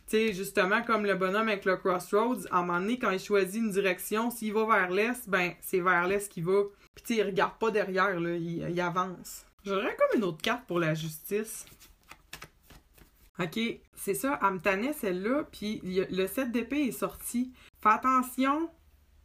Tu 0.08 0.18
sais, 0.18 0.34
justement, 0.34 0.82
comme 0.82 1.06
le 1.06 1.16
bonhomme 1.16 1.48
avec 1.48 1.66
le 1.66 1.78
Crossroads, 1.78 2.48
à 2.52 2.58
un 2.58 2.62
moment 2.64 2.80
donné, 2.80 3.00
quand 3.00 3.12
il 3.12 3.20
choisit 3.20 3.62
une 3.62 3.72
direction, 3.72 4.30
s'il 4.30 4.54
va 4.54 4.66
vers 4.66 4.90
l'est, 4.90 5.30
ben, 5.30 5.54
c'est 5.62 5.80
vers 5.80 6.08
l'est 6.08 6.28
qu'il 6.30 6.46
va. 6.46 6.64
Puis, 6.96 7.04
tu 7.06 7.14
sais, 7.14 7.20
il 7.22 7.24
regarde 7.24 7.58
pas 7.60 7.72
derrière, 7.72 8.20
là, 8.20 8.36
il, 8.36 8.82
avance. 8.82 9.46
J'aurais 9.66 9.96
comme 9.96 10.18
une 10.18 10.24
autre 10.24 10.42
carte 10.42 10.66
pour 10.68 10.80
la 10.80 10.94
justice. 10.94 11.66
OK, 13.40 13.60
c'est 13.96 14.14
ça, 14.14 14.40
elle 14.44 14.94
celle-là, 14.94 15.46
puis 15.52 15.82
le 15.84 16.28
set 16.28 16.52
d'épée 16.52 16.88
est 16.88 16.92
sorti. 16.92 17.54
Fais 17.82 17.90
attention 17.90 18.70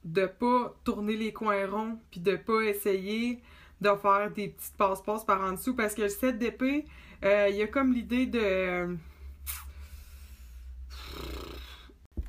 de 0.04 0.26
pas 0.26 0.74
tourner 0.84 1.16
les 1.16 1.32
coins 1.32 1.66
ronds, 1.66 1.98
puis 2.10 2.20
de 2.20 2.36
pas 2.36 2.62
essayer 2.62 3.42
de 3.80 3.90
faire 4.00 4.30
des 4.30 4.48
petites 4.48 4.76
passe-passe 4.76 5.24
par 5.24 5.42
en 5.42 5.52
dessous, 5.52 5.74
parce 5.74 5.94
que 5.94 6.02
le 6.02 6.08
set 6.08 6.38
d'épée, 6.38 6.86
euh, 7.24 7.48
il 7.50 7.56
y 7.56 7.62
a 7.62 7.66
comme 7.66 7.92
l'idée 7.92 8.26
de... 8.26 8.96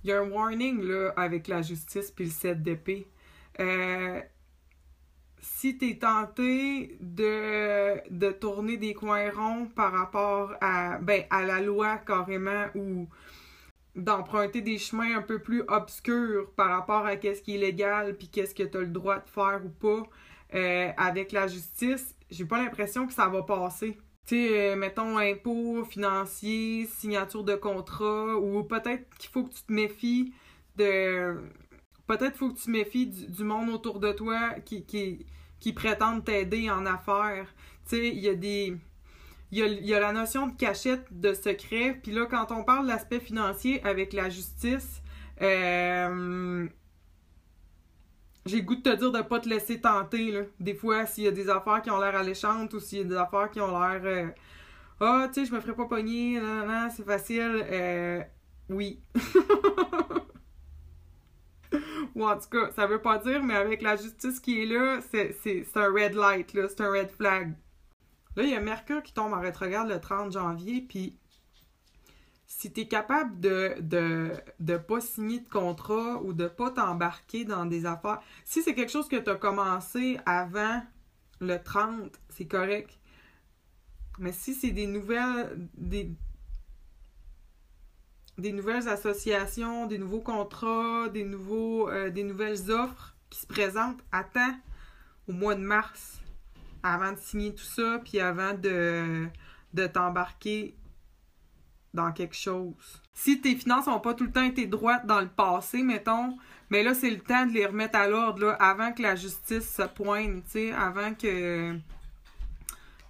Il 0.04 0.10
y 0.10 0.14
a 0.14 0.22
un 0.22 0.30
warning, 0.30 0.82
là, 0.84 1.14
avec 1.18 1.48
la 1.48 1.62
justice 1.62 2.12
puis 2.12 2.26
le 2.26 2.32
set 2.32 2.62
d'épée. 2.62 3.08
Euh, 3.60 4.22
si 5.40 5.78
tu 5.78 5.90
es 5.90 5.98
tenté 5.98 6.98
de, 7.00 8.10
de 8.10 8.32
tourner 8.32 8.78
des 8.78 8.94
coins 8.94 9.32
ronds 9.32 9.66
par 9.76 9.92
rapport 9.92 10.54
à, 10.62 11.00
ben, 11.00 11.24
à 11.30 11.44
la 11.44 11.62
loi 11.62 11.98
carrément 11.98 12.68
ou 12.76 13.08
d'emprunter 13.96 14.62
des 14.62 14.78
chemins 14.78 15.18
un 15.18 15.22
peu 15.22 15.40
plus 15.40 15.64
obscurs 15.68 16.52
par 16.56 16.70
rapport 16.70 17.06
à 17.06 17.16
qu'est-ce 17.16 17.42
qui 17.42 17.56
est 17.56 17.58
légal 17.58 18.16
puis 18.16 18.28
qu'est-ce 18.28 18.54
que 18.54 18.64
tu 18.64 18.78
as 18.78 18.82
le 18.82 18.88
droit 18.88 19.18
de 19.18 19.28
faire 19.28 19.62
ou 19.66 19.70
pas 19.70 20.04
euh, 20.54 20.92
avec 20.98 21.32
la 21.32 21.48
justice, 21.48 22.16
j'ai 22.30 22.46
pas 22.46 22.58
l'impression 22.58 23.08
que 23.08 23.14
ça 23.14 23.28
va 23.28 23.44
passer. 23.44 23.98
Tu 24.26 24.36
sais, 24.36 24.72
euh, 24.72 24.76
mettons 24.76 25.18
impôts 25.18 25.86
financiers, 25.86 26.86
signature 26.86 27.44
de 27.44 27.56
contrat 27.56 28.36
ou 28.36 28.64
peut-être 28.64 29.08
qu'il 29.18 29.30
faut 29.30 29.44
que 29.44 29.54
tu 29.54 29.64
te 29.64 29.72
méfies 29.72 30.34
de 30.76 31.38
peut-être 32.08 32.38
faut 32.38 32.50
que 32.50 32.58
tu 32.58 32.66
te 32.66 32.72
méfies 32.72 33.08
du, 33.08 33.44
monde 33.44 33.70
autour 33.70 34.00
de 34.00 34.12
toi 34.12 34.56
qui, 34.66 34.84
qui, 34.86 35.74
prétendent 35.74 36.24
t'aider 36.24 36.70
en 36.72 36.86
affaires. 36.86 37.54
Tu 37.88 37.98
sais, 37.98 38.08
il 38.10 38.20
y 38.20 38.30
a 38.30 38.36
des. 38.36 38.76
Il 39.52 39.60
y, 39.60 39.94
a, 39.94 40.00
la 40.02 40.12
notion 40.12 40.48
de 40.48 40.58
cachette, 40.58 41.06
de 41.12 41.34
secret. 41.34 41.98
Puis 42.04 42.12
là, 42.12 42.26
quand 42.26 42.52
on 42.52 42.66
parle 42.66 42.84
de 42.84 42.90
l'aspect 42.90 43.22
financier 43.22 43.82
avec 43.86 44.12
la 44.12 44.30
justice, 44.30 45.02
euh, 45.42 46.68
j'ai 48.48 48.62
goût 48.62 48.76
de 48.76 48.82
te 48.82 48.96
dire 48.96 49.12
de 49.12 49.22
pas 49.22 49.40
te 49.40 49.50
laisser 49.50 49.80
tenter. 49.82 50.32
Là. 50.32 50.42
Des 50.60 50.74
fois, 50.74 51.06
s'il 51.06 51.26
y 51.26 51.28
a 51.28 51.32
des 51.32 51.50
affaires 51.50 51.82
qui 51.82 51.92
ont 51.92 52.00
l'air 52.00 52.16
alléchantes 52.16 52.74
ou 52.74 52.80
s'il 52.80 53.00
y 53.00 53.02
a 53.02 53.06
des 53.06 53.16
affaires 53.16 53.50
qui 53.52 53.62
ont 53.62 53.80
l'air. 53.80 54.02
Euh, 54.04 54.28
ah, 55.00 55.28
tu 55.28 55.42
sais, 55.42 55.46
je 55.46 55.54
me 55.54 55.60
ferais 55.60 55.76
pas 55.76 55.86
pogner, 55.86 56.40
non, 56.40 56.66
non, 56.66 56.90
c'est 56.96 57.06
facile. 57.06 57.64
Euh, 57.70 58.24
oui. 58.70 59.00
Ou 62.16 62.26
en 62.26 62.36
tout 62.38 62.50
cas, 62.50 62.72
ça 62.72 62.88
veut 62.88 63.02
pas 63.02 63.20
dire, 63.20 63.44
mais 63.44 63.56
avec 63.56 63.84
la 63.84 63.96
justice 63.96 64.40
qui 64.40 64.64
est 64.64 64.66
là, 64.66 65.00
c'est 65.02 65.66
un 65.76 65.94
red 65.94 66.16
light, 66.16 66.54
là, 66.54 66.68
c'est 66.68 66.82
un 66.82 66.90
red 66.90 67.12
flag. 67.12 67.54
Là, 68.36 68.44
il 68.44 68.50
y 68.50 68.56
a 68.56 68.60
Mercure 68.60 69.04
qui 69.04 69.14
tombe 69.14 69.34
en 69.34 69.40
rétrograde 69.40 69.88
le 69.88 70.00
30 70.00 70.32
janvier, 70.32 70.82
puis 70.82 71.18
si 72.48 72.72
tu 72.72 72.82
es 72.82 72.88
capable 72.88 73.40
de, 73.42 73.76
de, 73.82 74.32
de 74.62 74.78
pas 74.78 75.02
signer 75.02 75.42
de 75.42 75.50
contrat 75.50 76.22
ou 76.24 76.32
de 76.32 76.48
pas 76.48 76.72
t'embarquer 76.72 77.44
dans 77.44 77.66
des 77.66 77.86
affaires, 77.86 78.22
si 78.46 78.64
c'est 78.64 78.74
quelque 78.74 78.92
chose 78.92 79.10
que 79.10 79.18
tu 79.18 79.30
as 79.30 79.36
commencé 79.36 80.18
avant 80.26 80.82
le 81.42 81.62
30, 81.62 82.18
c'est 82.30 82.48
correct. 82.48 82.98
Mais 84.18 84.32
si 84.32 84.54
c'est 84.54 84.72
des 84.72 84.88
nouvelles, 84.88 85.68
des, 85.76 86.10
des 88.38 88.54
nouvelles 88.54 88.88
associations, 88.88 89.86
des 89.86 89.98
nouveaux 89.98 90.22
contrats, 90.22 91.10
des, 91.10 91.26
nouveaux, 91.26 91.90
euh, 91.90 92.10
des 92.10 92.24
nouvelles 92.24 92.72
offres 92.72 93.16
qui 93.30 93.40
se 93.40 93.46
présentent, 93.46 94.02
attends 94.14 94.58
au 95.28 95.34
mois 95.34 95.56
de 95.56 95.62
mars 95.62 96.22
avant 96.82 97.12
de 97.12 97.18
signer 97.18 97.54
tout 97.54 97.64
ça, 97.66 98.00
puis 98.06 98.22
avant 98.22 98.54
de, 98.54 99.28
de 99.74 99.86
t'embarquer 99.86 100.76
dans 101.98 102.14
quelque 102.14 102.36
chose. 102.36 102.74
Si 103.14 103.42
tes 103.42 103.56
finances 103.56 103.88
n'ont 103.88 104.00
pas 104.00 104.14
tout 104.14 104.24
le 104.24 104.32
temps 104.32 104.46
été 104.46 104.68
droites 104.68 105.06
dans 105.06 105.20
le 105.20 105.28
passé, 105.28 105.84
mettons, 105.84 106.38
mais 106.70 106.84
là, 106.84 106.94
c'est 106.94 107.10
le 107.10 107.20
temps 107.20 107.46
de 107.46 107.52
les 107.52 107.66
remettre 107.66 107.98
à 107.98 108.08
l'ordre, 108.08 108.56
avant 108.60 108.94
que 108.94 109.02
la 109.02 109.16
justice 109.16 109.70
se 109.70 109.84
pointe, 109.84 110.44
tu 110.46 110.52
sais, 110.52 110.72
avant 110.72 111.14
que 111.14 111.76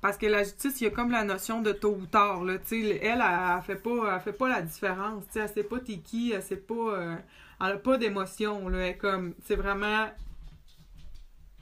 parce 0.01 0.17
que 0.17 0.27
la 0.27 0.43
justice, 0.43 0.79
il 0.79 0.85
y 0.85 0.87
a 0.87 0.91
comme 0.91 1.11
la 1.11 1.23
notion 1.23 1.61
de 1.61 1.71
tôt 1.71 1.97
ou 1.99 2.05
tard. 2.05 2.43
Là, 2.43 2.53
elle, 2.71 2.99
elle, 3.01 3.21
elle, 3.21 3.61
fait 3.63 3.75
pas, 3.75 4.19
fait 4.19 4.31
pas 4.31 4.47
la 4.47 4.61
différence. 4.61 5.23
Elle 5.35 5.43
ne 5.43 5.47
sait 5.47 5.63
pas 5.63 5.79
t'es 5.79 5.97
qui, 5.97 6.31
elle 6.31 6.43
sait 6.43 6.55
pas. 6.55 6.73
Euh, 6.75 7.15
elle 7.59 7.71
a 7.73 7.77
pas 7.77 7.97
d'émotion. 7.97 8.71
comme. 8.99 9.33
C'est 9.43 9.55
vraiment 9.55 10.07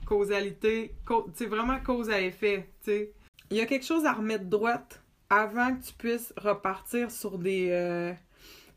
causalité. 0.04 0.94
C'est 1.34 1.46
vraiment 1.46 1.80
cause 1.80 2.10
à 2.10 2.20
effet. 2.20 2.68
Il 2.86 3.56
y 3.56 3.60
a 3.60 3.66
quelque 3.66 3.86
chose 3.86 4.04
à 4.04 4.12
remettre 4.12 4.44
droite 4.44 5.02
avant 5.30 5.74
que 5.74 5.84
tu 5.84 5.92
puisses 5.94 6.32
repartir 6.36 7.10
sur 7.10 7.38
des. 7.38 7.70
Euh, 7.70 8.12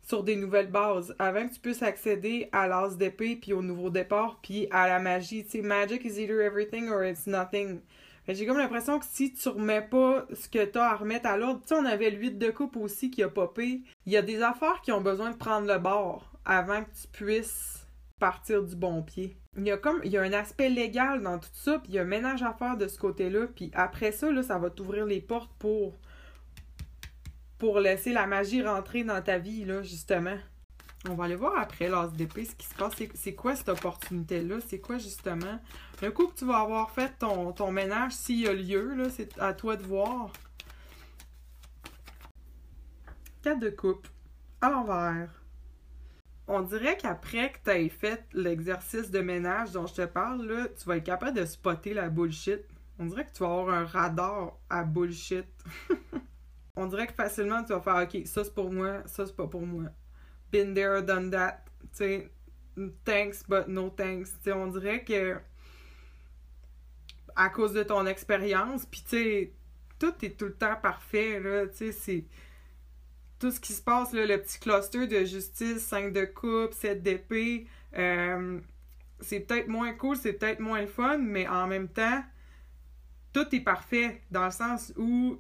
sur 0.02 0.24
des 0.24 0.36
nouvelles 0.36 0.72
bases, 0.72 1.16
avant 1.20 1.48
que 1.48 1.54
tu 1.54 1.60
puisses 1.60 1.84
accéder 1.84 2.50
à 2.52 2.68
l'as 2.68 2.96
d'épée, 2.98 3.36
puis 3.36 3.54
au 3.54 3.62
nouveau 3.62 3.92
départ, 3.92 4.40
puis 4.42 4.68
à 4.72 4.88
la 4.88 4.98
magie. 4.98 5.44
Tu 5.44 5.52
sais, 5.52 5.62
magic 5.62 6.04
is 6.04 6.20
either 6.20 6.42
everything 6.42 6.90
or 6.90 7.04
it's 7.04 7.28
nothing. 7.28 7.82
J'ai 8.28 8.46
comme 8.48 8.58
l'impression 8.58 8.98
que 8.98 9.06
si 9.06 9.34
tu 9.34 9.50
remets 9.50 9.82
pas 9.82 10.26
ce 10.34 10.50
que 10.50 10.66
tu 10.66 10.80
as 10.80 10.92
à 10.92 10.96
remettre 10.96 11.28
à 11.28 11.38
l'ordre, 11.38 11.62
tu 11.62 11.68
sais, 11.68 11.76
on 11.76 11.86
avait 11.86 12.10
l'huile 12.10 12.40
de 12.40 12.50
coupe 12.50 12.76
aussi 12.78 13.12
qui 13.12 13.22
a 13.22 13.30
popé. 13.30 13.82
Il 14.08 14.12
y 14.14 14.18
a 14.18 14.24
des 14.24 14.42
affaires 14.42 14.82
qui 14.82 14.92
ont 14.92 15.02
besoin 15.02 15.30
de 15.30 15.38
prendre 15.38 15.68
le 15.68 15.78
bord 15.78 16.32
avant 16.46 16.84
que 16.84 16.90
tu 16.90 17.08
puisses 17.12 17.88
partir 18.20 18.64
du 18.64 18.76
bon 18.76 19.02
pied. 19.02 19.38
Il 19.58 19.66
y 19.66 19.72
a 19.72 19.78
comme 19.78 20.02
il 20.04 20.12
y 20.12 20.18
a 20.18 20.22
un 20.22 20.34
aspect 20.34 20.70
légal 20.70 21.22
dans 21.22 21.40
tout 21.40 21.50
ça, 21.54 21.80
puis 21.80 21.94
il 21.94 21.96
y 21.96 22.00
a 22.00 22.02
un 22.04 22.06
ménage 22.06 22.44
à 22.44 22.54
faire 22.54 22.78
de 22.78 22.88
ce 22.88 23.00
côté-là, 23.00 23.48
puis 23.56 23.72
après 23.74 24.12
ça 24.12 24.32
là, 24.32 24.44
ça 24.44 24.58
va 24.58 24.70
t'ouvrir 24.70 25.06
les 25.06 25.22
portes 25.22 25.52
pour 25.58 26.00
pour 27.60 27.80
laisser 27.80 28.14
la 28.14 28.26
magie 28.26 28.64
rentrer 28.64 29.04
dans 29.04 29.22
ta 29.22 29.38
vie 29.38 29.66
là, 29.66 29.84
justement. 29.84 30.38
On 31.08 31.14
va 31.14 31.26
aller 31.26 31.36
voir 31.36 31.58
après 31.58 31.88
l'as 31.88 32.08
d'épée 32.08 32.46
ce 32.46 32.56
qui 32.56 32.66
se 32.66 32.76
passe. 32.76 32.94
C'est 33.14 33.36
quoi 33.36 33.56
cette 33.56 33.70
opportunité-là? 33.70 34.58
C'est 34.68 34.80
quoi 34.80 34.98
justement? 34.98 35.60
Un 36.02 36.12
coup 36.12 36.28
que 36.28 36.36
tu 36.36 36.46
vas 36.46 36.60
avoir 36.60 36.92
fait 36.92 37.14
ton, 37.20 37.54
ton 37.54 37.72
ménage, 37.72 38.14
s'il 38.14 38.42
y 38.42 38.48
a 38.48 38.54
lieu, 38.54 38.96
là, 38.96 39.10
c'est 39.10 39.38
à 39.40 39.54
toi 39.54 39.78
de 39.78 39.84
voir. 39.84 40.32
4 43.44 43.60
de 43.60 43.70
coupe. 43.70 44.08
À 44.62 44.70
l'envers. 44.70 45.30
On 46.48 46.62
dirait 46.62 46.98
qu'après 46.98 47.52
que 47.52 47.60
tu 47.64 47.70
aies 47.70 47.90
fait 47.90 48.26
l'exercice 48.34 49.10
de 49.12 49.20
ménage 49.20 49.72
dont 49.72 49.86
je 49.86 49.94
te 49.94 50.06
parle, 50.06 50.46
là, 50.46 50.68
tu 50.68 50.86
vas 50.86 50.98
être 50.98 51.06
capable 51.06 51.38
de 51.38 51.46
spotter 51.46 51.94
la 51.94 52.10
bullshit. 52.10 52.62
On 52.98 53.06
dirait 53.06 53.26
que 53.26 53.32
tu 53.32 53.44
vas 53.44 53.52
avoir 53.52 53.70
un 53.70 53.86
radar 53.86 54.58
à 54.70 54.84
bullshit. 54.84 55.46
On 56.76 56.86
dirait 56.88 57.08
que 57.08 57.14
facilement 57.14 57.64
tu 57.64 57.74
vas 57.74 57.82
faire 57.82 58.04
OK, 58.04 58.26
ça 58.26 58.44
c'est 58.44 58.54
pour 58.54 58.72
moi, 58.72 59.02
ça 59.06 59.26
c'est 59.26 59.36
pas 59.36 59.48
pour 59.48 59.66
moi 59.66 59.86
been 60.52 60.74
there, 60.74 61.02
done 61.02 61.32
that. 61.32 61.66
thanks, 63.06 63.44
but 63.48 63.68
no 63.68 63.90
thanks. 63.90 64.30
sais 64.42 64.52
on 64.52 64.68
dirait 64.68 65.04
que 65.04 65.38
à 67.36 67.50
cause 67.50 67.74
de 67.74 67.84
ton 67.84 68.06
expérience, 68.06 68.86
puis 68.86 69.02
tu 69.02 69.10
sais, 69.10 69.54
tout 69.98 70.14
est 70.24 70.38
tout 70.38 70.46
le 70.46 70.56
temps 70.56 70.76
parfait, 70.76 71.40
là, 71.40 71.68
tu 71.68 71.78
sais, 71.78 71.92
c'est 71.94 72.26
tout 73.40 73.52
ce 73.52 73.62
qui 73.62 73.72
se 73.72 73.82
passe, 73.82 74.12
le 74.12 74.36
petit 74.38 74.60
cluster 74.60 75.08
de 75.08 75.24
justice, 75.24 75.86
5 75.86 76.12
de 76.12 76.26
coupe, 76.26 76.74
7 76.74 77.02
d'épée, 77.02 77.66
euh, 77.96 78.60
c'est 79.22 79.40
peut-être 79.42 79.70
moins 79.70 79.94
cool, 79.94 80.18
c'est 80.18 80.34
peut-être 80.34 80.60
moins 80.60 80.82
le 80.82 80.88
fun, 80.88 81.18
mais 81.18 81.48
en 81.48 81.68
même 81.68 81.88
temps, 81.88 82.22
tout 83.32 83.56
est 83.56 83.62
parfait 83.62 84.22
dans 84.32 84.46
le 84.46 84.52
sens 84.52 84.92
où 84.98 85.40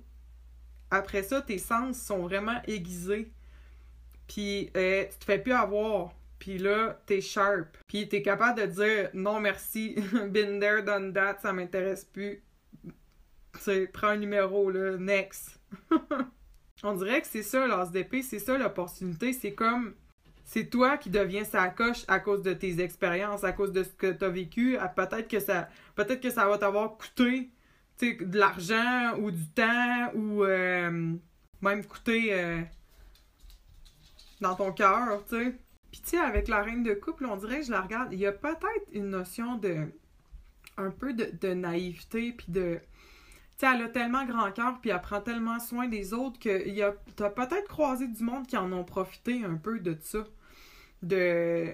après 0.91 1.23
ça, 1.23 1.41
tes 1.41 1.57
sens 1.57 1.99
sont 2.01 2.19
vraiment 2.19 2.61
aiguisés. 2.67 3.31
Puis 4.27 4.69
euh, 4.75 5.05
tu 5.11 5.17
te 5.19 5.25
fais 5.25 5.39
plus 5.39 5.53
avoir. 5.53 6.13
Puis 6.39 6.57
là, 6.57 6.99
t'es 7.05 7.21
sharp. 7.21 7.77
Puis 7.87 8.07
t'es 8.07 8.21
capable 8.21 8.61
de 8.61 8.65
dire 8.67 9.09
non 9.13 9.39
merci, 9.39 9.95
been 10.29 10.59
there, 10.59 10.83
done 10.83 11.13
that, 11.13 11.39
ça 11.41 11.51
m'intéresse 11.51 12.05
plus. 12.05 12.41
Tu 13.63 13.89
prends 13.91 14.09
un 14.09 14.17
numéro, 14.17 14.69
là, 14.69 14.97
next. 14.97 15.59
On 16.83 16.95
dirait 16.95 17.21
que 17.21 17.27
c'est 17.27 17.43
ça 17.43 17.67
l'ASDP, 17.67 18.21
c'est 18.21 18.39
ça 18.39 18.57
l'opportunité. 18.57 19.33
C'est 19.33 19.53
comme. 19.53 19.95
C'est 20.45 20.69
toi 20.69 20.97
qui 20.97 21.11
deviens 21.11 21.43
sa 21.43 21.67
coche 21.67 22.05
à 22.07 22.19
cause 22.19 22.41
de 22.41 22.53
tes 22.53 22.79
expériences, 22.81 23.43
à 23.43 23.51
cause 23.51 23.71
de 23.71 23.83
ce 23.83 23.89
que 23.89 24.11
t'as 24.11 24.29
vécu. 24.29 24.79
Peut-être 24.95 25.27
que 25.27 25.37
peut-être 25.93 26.21
que 26.21 26.31
ça 26.31 26.47
va 26.47 26.57
t'avoir 26.57 26.97
coûté 26.97 27.51
de 28.01 28.37
l'argent 28.37 29.17
ou 29.19 29.31
du 29.31 29.47
temps 29.49 30.11
ou 30.15 30.43
euh, 30.43 31.13
même 31.61 31.85
coûter 31.85 32.33
euh, 32.33 32.61
dans 34.41 34.55
ton 34.55 34.71
cœur, 34.71 35.23
tu 35.27 35.35
sais. 35.35 35.55
Puis 35.91 36.01
tu 36.01 36.09
sais, 36.09 36.17
avec 36.17 36.47
la 36.47 36.61
reine 36.61 36.83
de 36.83 36.93
couple, 36.93 37.25
on 37.25 37.35
dirait 37.35 37.63
je 37.63 37.71
la 37.71 37.81
regarde, 37.81 38.13
il 38.13 38.19
y 38.19 38.27
a 38.27 38.31
peut-être 38.31 38.87
une 38.91 39.09
notion 39.09 39.55
de 39.55 39.87
un 40.77 40.91
peu 40.91 41.13
de, 41.13 41.53
naïveté, 41.53 42.31
puis 42.31 42.45
de... 42.49 42.79
Tu 43.57 43.65
sais, 43.65 43.75
elle 43.75 43.81
a 43.81 43.89
tellement 43.89 44.25
grand 44.25 44.49
cœur, 44.53 44.79
puis 44.79 44.91
elle 44.91 45.01
prend 45.01 45.19
tellement 45.19 45.59
soin 45.59 45.87
des 45.87 46.13
autres 46.13 46.39
que 46.39 46.69
y 46.69 46.81
a, 46.81 46.95
t'as 47.17 47.29
peut-être 47.29 47.67
croisé 47.67 48.07
du 48.07 48.23
monde 48.23 48.47
qui 48.47 48.55
en 48.55 48.71
ont 48.71 48.85
profité 48.85 49.43
un 49.43 49.55
peu 49.55 49.79
de 49.79 49.97
ça. 50.01 50.19
De 51.01 51.73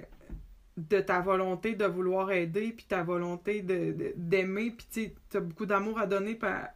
de 0.77 1.00
ta 1.00 1.22
volonté 1.22 1.75
de 1.75 1.86
vouloir 1.86 2.32
aider, 2.32 2.72
puis 2.72 2.86
ta 2.86 3.03
volonté 3.03 3.62
de, 3.62 4.13
d'aimer, 4.17 4.72
puis 4.72 5.13
tu 5.29 5.38
as 5.38 5.39
beaucoup 5.39 5.65
d'amour 5.65 6.00
à 6.00 6.05
donner, 6.05 6.38
à, 6.41 6.74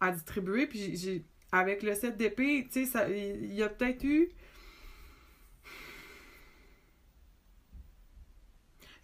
à 0.00 0.12
distribuer. 0.12 0.66
Puis 0.66 0.96
j'ai, 0.96 1.24
avec 1.52 1.82
le 1.82 1.94
set 1.94 2.16
d'épée, 2.16 2.68
tu 2.70 2.86
sais, 2.86 3.06
il 3.10 3.52
y 3.54 3.62
a 3.62 3.68
peut-être 3.68 4.04
eu. 4.04 4.30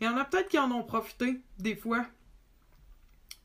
Il 0.01 0.07
y 0.07 0.09
en 0.09 0.17
a 0.17 0.25
peut-être 0.25 0.49
qui 0.49 0.59
en 0.59 0.71
ont 0.71 0.85
profité, 0.85 1.41
des 1.59 1.75
fois. 1.75 2.07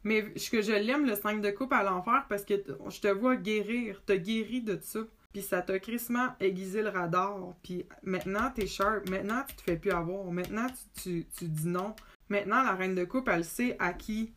Mais 0.04 0.34
que 0.34 0.62
je 0.62 0.72
l'aime, 0.72 1.06
le 1.06 1.16
5 1.16 1.42
de 1.42 1.52
coupe 1.52 1.74
à 1.74 1.84
l'enfer, 1.84 2.26
parce 2.28 2.44
que 2.44 2.56
je 2.90 3.00
te 3.00 3.08
vois 3.08 3.36
guérir, 3.36 4.04
te 4.06 4.14
guéris 4.14 4.62
de 4.62 4.80
ça. 4.82 5.00
Puis 5.34 5.42
ça 5.42 5.62
t'a 5.62 5.80
crissement 5.80 6.30
aiguisé 6.40 6.82
le 6.82 6.90
radar. 6.90 7.54
Puis 7.64 7.86
maintenant, 8.04 8.52
t'es 8.54 8.68
sharp. 8.68 9.10
Maintenant, 9.10 9.44
tu 9.48 9.56
te 9.56 9.62
fais 9.62 9.78
plus 9.78 9.92
avoir. 9.92 10.26
Maintenant, 10.26 10.68
tu, 11.02 11.26
dis 11.42 11.68
non. 11.68 11.96
Maintenant, 12.30 12.64
la 12.64 12.74
reine 12.74 12.96
de 12.96 13.06
coupe, 13.06 13.30
elle 13.30 13.46
sait 13.46 13.78
à 13.80 13.94
qui. 13.94 14.34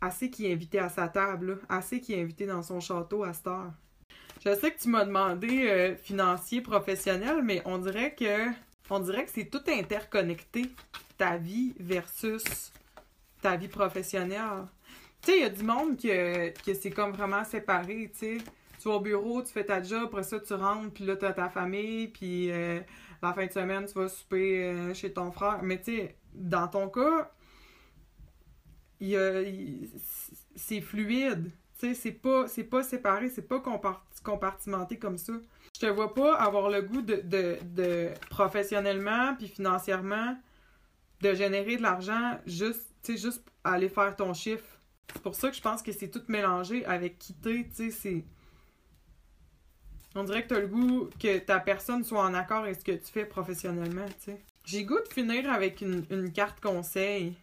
Elle 0.00 0.12
sait 0.12 0.30
qui 0.30 0.46
est 0.46 0.52
invité 0.52 0.78
à 0.78 0.88
sa 0.88 1.08
table. 1.08 1.58
Elle 1.68 1.82
sait 1.82 2.00
qui 2.00 2.14
est 2.14 2.22
invité 2.22 2.46
dans 2.46 2.62
son 2.62 2.78
château 2.78 3.24
à 3.24 3.32
cette 3.32 3.48
heure. 3.48 3.72
Je 4.44 4.54
sais 4.54 4.70
que 4.70 4.78
tu 4.78 4.88
m'as 4.88 5.04
demandé 5.04 5.68
euh, 5.68 5.96
financier, 5.96 6.60
professionnel, 6.60 7.42
mais 7.42 7.60
on 7.64 7.78
dirait 7.78 8.14
que. 8.14 8.50
On 8.90 9.00
dirait 9.00 9.24
que 9.24 9.30
c'est 9.30 9.50
tout 9.50 9.62
interconnecté. 9.68 10.70
Ta 11.18 11.36
vie 11.36 11.74
versus 11.80 12.72
ta 13.42 13.56
vie 13.56 13.68
professionnelle. 13.68 14.66
Tu 15.20 15.32
sais, 15.32 15.38
il 15.38 15.42
y 15.42 15.44
a 15.44 15.50
du 15.50 15.64
monde 15.64 15.96
que, 15.96 16.50
que 16.64 16.74
c'est 16.74 16.92
comme 16.92 17.10
vraiment 17.10 17.44
séparé, 17.44 18.08
tu 18.12 18.38
sais 18.38 18.38
tu 18.80 18.88
vas 18.88 18.94
au 18.94 19.00
bureau, 19.00 19.42
tu 19.42 19.52
fais 19.52 19.64
ta 19.64 19.82
job, 19.82 20.04
après 20.04 20.22
ça, 20.22 20.38
tu 20.40 20.54
rentres, 20.54 20.92
puis 20.92 21.04
là, 21.04 21.16
tu 21.16 21.24
as 21.24 21.32
ta 21.32 21.48
famille, 21.48 22.08
puis 22.08 22.50
euh, 22.50 22.80
la 23.22 23.32
fin 23.32 23.46
de 23.46 23.52
semaine, 23.52 23.86
tu 23.86 23.94
vas 23.94 24.08
souper 24.08 24.64
euh, 24.64 24.94
chez 24.94 25.12
ton 25.12 25.30
frère. 25.30 25.60
Mais 25.62 25.78
tu 25.78 25.96
sais, 25.96 26.16
dans 26.34 26.68
ton 26.68 26.88
cas, 26.88 27.30
il, 29.00 29.88
c'est 30.56 30.80
fluide. 30.80 31.50
Tu 31.78 31.88
sais, 31.88 31.94
c'est 31.94 32.12
pas, 32.12 32.46
pas 32.70 32.82
séparé, 32.82 33.28
c'est 33.28 33.46
pas 33.46 33.62
compartimenté 34.22 34.98
comme 34.98 35.18
ça. 35.18 35.32
Je 35.74 35.80
te 35.80 35.86
vois 35.86 36.12
pas 36.12 36.34
avoir 36.34 36.70
le 36.70 36.82
goût 36.82 37.02
de, 37.02 37.22
de, 37.62 38.08
professionnellement 38.30 39.34
puis 39.36 39.46
financièrement 39.46 40.36
de 41.20 41.34
générer 41.34 41.76
de 41.76 41.82
l'argent 41.82 42.38
juste, 42.46 42.94
tu 43.02 43.12
sais, 43.12 43.18
juste 43.18 43.44
aller 43.62 43.88
faire 43.88 44.16
ton 44.16 44.34
chiffre. 44.34 44.64
C'est 45.12 45.22
pour 45.22 45.34
ça 45.34 45.50
que 45.50 45.56
je 45.56 45.62
pense 45.62 45.82
que 45.82 45.92
c'est 45.92 46.08
tout 46.08 46.22
mélangé 46.28 46.84
avec 46.84 47.18
quitter, 47.18 47.68
tu 47.68 47.74
sais, 47.74 47.90
c'est 47.90 48.24
on 50.14 50.24
dirait 50.24 50.42
que 50.42 50.48
tu 50.48 50.54
as 50.54 50.60
le 50.60 50.66
goût 50.68 51.10
que 51.18 51.38
ta 51.38 51.60
personne 51.60 52.04
soit 52.04 52.22
en 52.22 52.34
accord 52.34 52.64
avec 52.64 52.76
ce 52.76 52.84
que 52.84 52.92
tu 52.92 53.12
fais 53.12 53.24
professionnellement, 53.24 54.06
tu 54.06 54.32
sais. 54.32 54.42
J'ai 54.64 54.84
goût 54.84 54.98
de 55.00 55.12
finir 55.12 55.50
avec 55.50 55.80
une, 55.80 56.32
carte 56.32 56.60
conseil. 56.60 57.34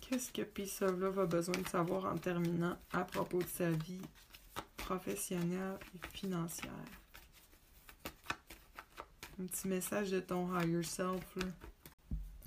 Qu'est-ce 0.00 0.30
que 0.30 0.42
Peace 0.42 0.82
of 0.82 0.98
Love 0.98 1.20
a 1.20 1.26
besoin 1.26 1.56
de 1.56 1.68
savoir 1.68 2.04
en 2.04 2.16
terminant 2.16 2.76
à 2.92 3.04
propos 3.04 3.38
de 3.38 3.48
sa 3.48 3.70
vie 3.70 4.02
professionnelle 4.76 5.78
et 5.94 6.16
financière? 6.16 6.70
Un 9.40 9.46
petit 9.46 9.68
message 9.68 10.10
de 10.10 10.20
ton 10.20 10.48
higher 10.58 10.84
self, 10.84 11.24
là. 11.36 11.46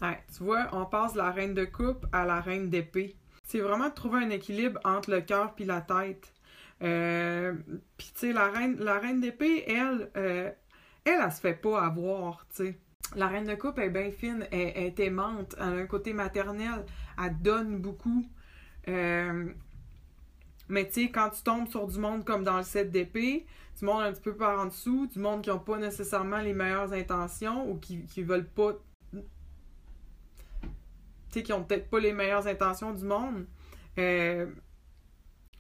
Ouais, 0.02 0.24
tu 0.36 0.44
vois, 0.44 0.70
on 0.72 0.86
passe 0.86 1.14
de 1.14 1.18
la 1.18 1.32
reine 1.32 1.54
de 1.54 1.66
coupe 1.66 2.06
à 2.12 2.26
la 2.26 2.40
reine 2.40 2.70
d'épée. 2.70 3.16
C'est 3.44 3.60
vraiment 3.60 3.90
de 3.90 3.94
trouver 3.94 4.24
un 4.24 4.30
équilibre 4.30 4.80
entre 4.86 5.12
le 5.12 5.22
cœur 5.22 5.54
puis 5.56 5.66
la 5.66 5.82
tête. 5.82 6.32
Euh, 6.82 7.54
tu 7.98 8.08
sais, 8.16 8.34
la 8.34 8.50
reine, 8.50 8.78
la 8.80 9.00
reine 9.00 9.20
d'épée, 9.20 9.64
elle, 9.68 10.10
euh, 10.16 10.52
elle, 11.06 11.22
elle, 11.24 11.32
se 11.32 11.42
fait 11.42 11.54
pas 11.54 11.82
avoir, 11.84 12.46
tu 12.50 12.64
sais. 12.64 12.80
La 13.16 13.28
reine 13.28 13.46
de 13.46 13.56
coupe 13.56 13.80
est 13.80 13.90
bien 13.90 14.12
fine, 14.12 14.48
elle, 14.52 14.78
est 14.78 15.00
aimante, 15.00 15.56
elle 15.58 15.64
a 15.64 15.68
un 15.68 15.86
côté 15.88 16.14
maternel, 16.14 16.86
elle 17.22 17.42
donne 17.42 17.80
beaucoup. 17.80 18.26
Euh, 18.88 19.52
mais 20.70 20.88
tu 20.88 21.06
sais, 21.06 21.12
quand 21.12 21.30
tu 21.32 21.42
tombes 21.42 21.68
sur 21.68 21.88
du 21.88 21.98
monde 21.98 22.24
comme 22.24 22.44
dans 22.44 22.58
le 22.58 22.64
set 22.64 22.92
d'épée, 22.92 23.46
du 23.80 23.86
monde 23.86 24.04
un 24.04 24.12
petit 24.12 24.22
peu 24.22 24.36
par 24.36 24.60
en 24.60 24.68
dessous, 24.68 25.08
du 25.08 25.20
monde 25.20 25.42
qui 25.42 25.50
n'ont 25.50 25.60
pas 25.60 25.78
nécessairement 25.78 26.40
les 26.40 26.54
meilleures 26.54 26.94
intentions 26.94 27.70
ou 27.70 27.78
qui, 27.78 28.06
qui 28.06 28.22
veulent 28.22 28.48
pas. 28.48 28.74
Tu 29.12 29.20
sais, 31.32 31.44
qui 31.44 31.54
ont 31.54 31.64
peut-être 31.64 31.90
pas 31.90 32.00
les 32.00 32.14
meilleures 32.14 32.48
intentions 32.48 32.94
du 32.94 33.06
monde. 33.06 33.46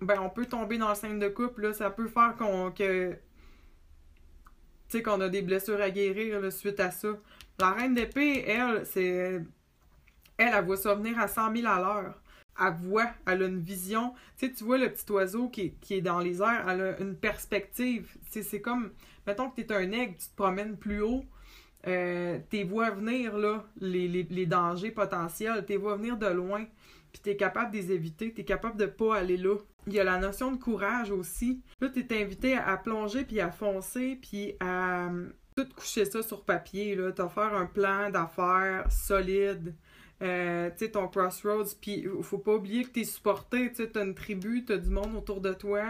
Ben 0.01 0.19
on 0.21 0.29
peut 0.29 0.45
tomber 0.45 0.77
dans 0.77 0.89
le 0.89 0.95
scène 0.95 1.19
de 1.19 1.27
couple, 1.27 1.63
là, 1.63 1.73
ça 1.73 1.89
peut 1.89 2.07
faire 2.07 2.35
qu'on 2.37 2.71
que 2.71 3.17
tu 4.89 5.03
qu'on 5.03 5.21
a 5.21 5.29
des 5.29 5.41
blessures 5.41 5.81
à 5.81 5.89
guérir 5.89 6.51
suite 6.51 6.79
à 6.79 6.91
ça. 6.91 7.09
La 7.59 7.71
reine 7.71 7.93
d'épée, 7.93 8.43
elle, 8.47 8.85
c'est 8.85 9.41
elle, 10.37 10.53
elle 10.55 10.65
voit 10.65 10.77
ça 10.77 10.95
venir 10.95 11.19
à 11.19 11.27
100 11.27 11.55
000 11.55 11.67
à 11.67 11.79
l'heure. 11.79 12.21
Elle 12.61 12.73
voit, 12.73 13.11
elle 13.27 13.43
a 13.43 13.47
une 13.47 13.59
vision. 13.59 14.13
Tu 14.37 14.47
sais, 14.47 14.53
tu 14.53 14.63
vois 14.63 14.77
le 14.77 14.89
petit 14.91 15.09
oiseau 15.11 15.49
qui, 15.49 15.75
est 15.89 16.01
dans 16.01 16.19
les 16.19 16.41
airs, 16.41 16.67
elle 16.67 16.81
a 16.81 16.99
une 16.99 17.15
perspective. 17.15 18.17
C'est 18.29 18.61
comme, 18.61 18.91
mettons 19.27 19.49
que 19.49 19.61
tu 19.61 19.67
es 19.67 19.73
un 19.73 19.91
aigle, 19.91 20.15
tu 20.17 20.27
te 20.27 20.35
promènes 20.35 20.77
plus 20.77 21.01
haut, 21.01 21.23
euh, 21.87 22.39
tu 22.49 22.63
vois 22.63 22.89
venir 22.91 23.37
là, 23.37 23.65
les, 23.79 24.07
les, 24.07 24.23
les 24.23 24.45
dangers 24.45 24.91
potentiels, 24.91 25.65
tu 25.65 25.75
vois 25.77 25.95
venir 25.95 26.17
de 26.17 26.27
loin, 26.27 26.65
puis 27.11 27.21
tu 27.23 27.29
es 27.29 27.37
capable 27.37 27.71
de 27.71 27.77
les 27.77 27.91
éviter, 27.91 28.33
tu 28.33 28.41
es 28.41 28.45
capable 28.45 28.77
de 28.77 28.85
pas 28.85 29.17
aller 29.17 29.37
là. 29.37 29.55
Il 29.87 29.93
y 29.93 29.99
a 29.99 30.03
la 30.03 30.17
notion 30.17 30.51
de 30.51 30.57
courage 30.57 31.11
aussi. 31.11 31.61
Là, 31.81 31.89
tu 31.89 31.99
es 31.99 32.21
invité 32.21 32.55
à, 32.55 32.77
plonger, 32.77 33.23
puis 33.23 33.39
à 33.39 33.49
foncer, 33.49 34.19
puis 34.21 34.55
à 34.59 35.07
euh, 35.07 35.29
tout 35.55 35.67
coucher 35.75 36.05
ça 36.05 36.21
sur 36.21 36.43
papier. 36.43 36.95
Là, 36.95 37.11
t'as 37.11 37.29
faire 37.29 37.53
un 37.53 37.65
plan 37.65 38.09
d'affaires 38.09 38.91
solide. 38.91 39.73
Euh, 40.21 40.69
tu 40.71 40.85
sais, 40.85 40.91
ton 40.91 41.07
crossroads. 41.07 41.75
Puis, 41.81 42.05
faut 42.21 42.37
pas 42.37 42.55
oublier 42.55 42.83
que 42.83 42.89
tu 42.89 42.99
es 43.01 43.03
supporté. 43.05 43.71
Tu 43.71 43.87
as 43.95 44.03
une 44.03 44.15
tribu, 44.15 44.65
tu 44.65 44.73
as 44.73 44.77
du 44.77 44.89
monde 44.89 45.15
autour 45.15 45.41
de 45.41 45.53
toi. 45.53 45.83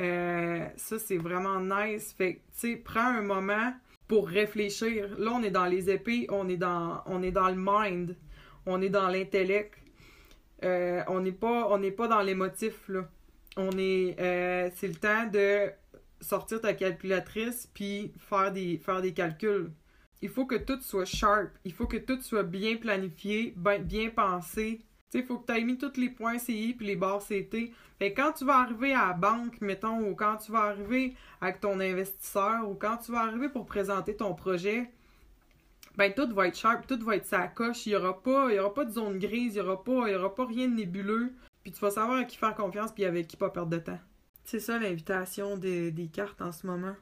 Euh, 0.00 0.66
ça, 0.76 0.98
c'est 0.98 1.18
vraiment 1.18 1.58
nice. 1.58 2.14
Fait 2.16 2.34
tu 2.34 2.40
sais, 2.52 2.76
prends 2.76 3.00
un 3.00 3.22
moment 3.22 3.74
pour 4.08 4.28
réfléchir. 4.28 5.08
Là, 5.18 5.32
on 5.34 5.42
est 5.42 5.50
dans 5.50 5.66
les 5.66 5.90
épées, 5.90 6.26
on 6.28 6.48
est 6.48 6.56
dans, 6.56 7.02
on 7.06 7.22
est 7.22 7.32
dans 7.32 7.48
le 7.48 7.56
mind, 7.56 8.14
on 8.66 8.82
est 8.82 8.90
dans 8.90 9.08
l'intellect. 9.08 9.74
on 10.62 11.20
n'est 11.20 11.32
pas, 11.32 11.68
on 11.70 11.78
n'est 11.78 11.90
pas 11.90 12.08
dans 12.08 12.20
l'émotif, 12.20 12.88
là 12.88 13.08
on 13.56 13.70
est 13.78 14.16
euh, 14.20 14.70
c'est 14.74 14.88
le 14.88 14.94
temps 14.94 15.26
de 15.26 15.70
sortir 16.20 16.60
ta 16.60 16.72
calculatrice 16.74 17.68
puis 17.74 18.12
faire 18.18 18.52
des 18.52 18.78
faire 18.78 19.02
des 19.02 19.12
calculs. 19.12 19.70
Il 20.22 20.28
faut 20.28 20.46
que 20.46 20.54
tout 20.54 20.80
soit 20.80 21.04
sharp, 21.04 21.50
il 21.64 21.72
faut 21.72 21.86
que 21.86 21.96
tout 21.96 22.20
soit 22.22 22.44
bien 22.44 22.76
planifié, 22.76 23.54
bien, 23.56 23.80
bien 23.80 24.10
pensé. 24.10 24.80
Il 25.14 25.24
faut 25.24 25.38
que 25.38 25.52
tu 25.52 25.58
aies 25.58 25.64
mis 25.64 25.76
tous 25.76 25.96
les 25.98 26.08
points 26.08 26.38
CI 26.38 26.74
puis 26.76 26.86
les 26.86 26.96
barres 26.96 27.22
CT. 27.22 27.72
Quand 28.00 28.32
tu 28.32 28.44
vas 28.44 28.58
arriver 28.58 28.94
à 28.94 29.08
la 29.08 29.12
banque, 29.12 29.60
mettons, 29.60 30.00
ou 30.08 30.14
quand 30.14 30.36
tu 30.38 30.50
vas 30.50 30.62
arriver 30.62 31.14
avec 31.40 31.60
ton 31.60 31.78
investisseur, 31.78 32.68
ou 32.68 32.74
quand 32.74 32.96
tu 32.96 33.12
vas 33.12 33.20
arriver 33.20 33.48
pour 33.48 33.66
présenter 33.66 34.16
ton 34.16 34.34
projet, 34.34 34.90
ben 35.96 36.12
tout 36.12 36.32
va 36.34 36.48
être 36.48 36.56
sharp, 36.56 36.86
tout 36.86 36.98
va 37.04 37.16
être 37.16 37.26
sa 37.26 37.48
coche. 37.48 37.86
Il 37.86 37.92
y 37.92 37.96
aura 37.96 38.22
pas, 38.22 38.50
il 38.50 38.56
y 38.56 38.58
aura 38.58 38.72
pas 38.72 38.84
de 38.84 38.92
zone 38.92 39.18
grise, 39.18 39.54
il 39.54 39.58
y 39.58 39.60
aura 39.60 39.84
pas, 39.84 40.08
il 40.08 40.12
y 40.12 40.14
aura 40.14 40.34
pas 40.34 40.46
rien 40.46 40.68
de 40.68 40.74
nébuleux. 40.74 41.32
Puis 41.62 41.72
tu 41.72 41.80
vas 41.80 41.90
savoir 41.90 42.18
à 42.18 42.24
qui 42.24 42.36
faire 42.36 42.54
confiance 42.54 42.92
puis 42.92 43.04
avec 43.04 43.28
qui 43.28 43.36
pas 43.36 43.50
perdre 43.50 43.70
de 43.70 43.78
temps. 43.78 44.00
C'est 44.44 44.60
ça 44.60 44.78
l'invitation 44.78 45.56
des, 45.56 45.90
des 45.92 46.08
cartes 46.08 46.42
en 46.42 46.52
ce 46.52 46.66
moment. 46.66 46.96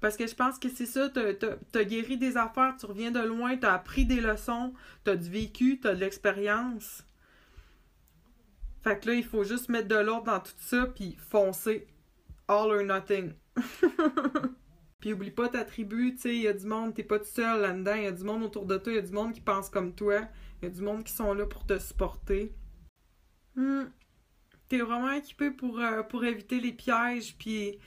Parce 0.00 0.16
que 0.16 0.26
je 0.26 0.34
pense 0.34 0.58
que 0.58 0.68
c'est 0.68 0.86
ça, 0.86 1.08
t'as, 1.08 1.32
t'as 1.34 1.84
guéri 1.84 2.18
des 2.18 2.36
affaires, 2.36 2.76
tu 2.78 2.86
reviens 2.86 3.10
de 3.10 3.20
loin, 3.20 3.56
t'as 3.56 3.72
appris 3.72 4.04
des 4.04 4.20
leçons, 4.20 4.74
t'as 5.04 5.16
du 5.16 5.30
vécu, 5.30 5.80
t'as 5.80 5.94
de 5.94 6.00
l'expérience. 6.00 7.04
Fait 8.82 9.00
que 9.00 9.08
là, 9.08 9.14
il 9.14 9.24
faut 9.24 9.42
juste 9.42 9.68
mettre 9.68 9.88
de 9.88 9.96
l'ordre 9.96 10.26
dans 10.26 10.40
tout 10.40 10.52
ça, 10.58 10.86
puis 10.86 11.16
foncer. 11.18 11.86
All 12.46 12.70
or 12.70 12.82
nothing. 12.84 13.32
puis 15.00 15.12
oublie 15.12 15.30
pas 15.30 15.48
ta 15.48 15.64
tribu, 15.64 16.14
tu 16.14 16.20
sais, 16.20 16.36
il 16.36 16.42
y 16.42 16.48
a 16.48 16.52
du 16.52 16.66
monde, 16.66 16.94
t'es 16.94 17.02
pas 17.02 17.18
tout 17.18 17.24
seul 17.24 17.62
là-dedans, 17.62 17.94
il 17.94 18.04
y 18.04 18.06
a 18.06 18.12
du 18.12 18.22
monde 18.22 18.44
autour 18.44 18.66
de 18.66 18.76
toi, 18.76 18.92
il 18.92 18.96
y 18.96 18.98
a 18.98 19.02
du 19.02 19.12
monde 19.12 19.32
qui 19.32 19.40
pense 19.40 19.70
comme 19.70 19.94
toi, 19.94 20.20
il 20.60 20.68
y 20.68 20.70
a 20.70 20.74
du 20.74 20.82
monde 20.82 21.02
qui 21.04 21.12
sont 21.12 21.32
là 21.34 21.46
pour 21.46 21.66
te 21.66 21.78
supporter. 21.78 22.54
Hmm. 23.56 23.84
T'es 24.68 24.78
vraiment 24.78 25.10
équipé 25.12 25.50
pour, 25.50 25.80
euh, 25.80 26.02
pour 26.02 26.24
éviter 26.24 26.60
les 26.60 26.72
pièges, 26.72 27.36
puis 27.38 27.78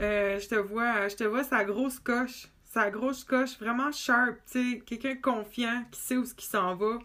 euh, 0.00 0.38
je 0.38 0.48
te 0.48 0.54
vois, 0.56 1.08
je 1.08 1.16
te 1.16 1.24
vois 1.24 1.44
sa 1.44 1.64
grosse 1.64 1.98
coche, 2.00 2.48
sa 2.64 2.90
grosse 2.90 3.24
coche 3.24 3.58
vraiment 3.58 3.92
sharp, 3.92 4.36
tu 4.50 4.72
sais, 4.72 4.78
quelqu'un 4.80 5.16
confiant, 5.16 5.84
qui 5.90 6.00
sait 6.00 6.16
où 6.16 6.24
ce 6.24 6.34
qui 6.34 6.46
s'en 6.46 6.74
va, 6.74 6.98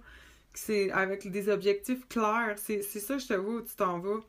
c'est 0.54 0.92
avec 0.92 1.30
des 1.32 1.50
objectifs 1.50 2.08
clairs, 2.08 2.56
c'est 2.58 2.82
ça 2.82 3.18
je 3.18 3.28
te 3.28 3.34
vois 3.34 3.56
où 3.56 3.62
tu 3.62 3.76
t'en 3.76 4.00
vas. 4.00 4.20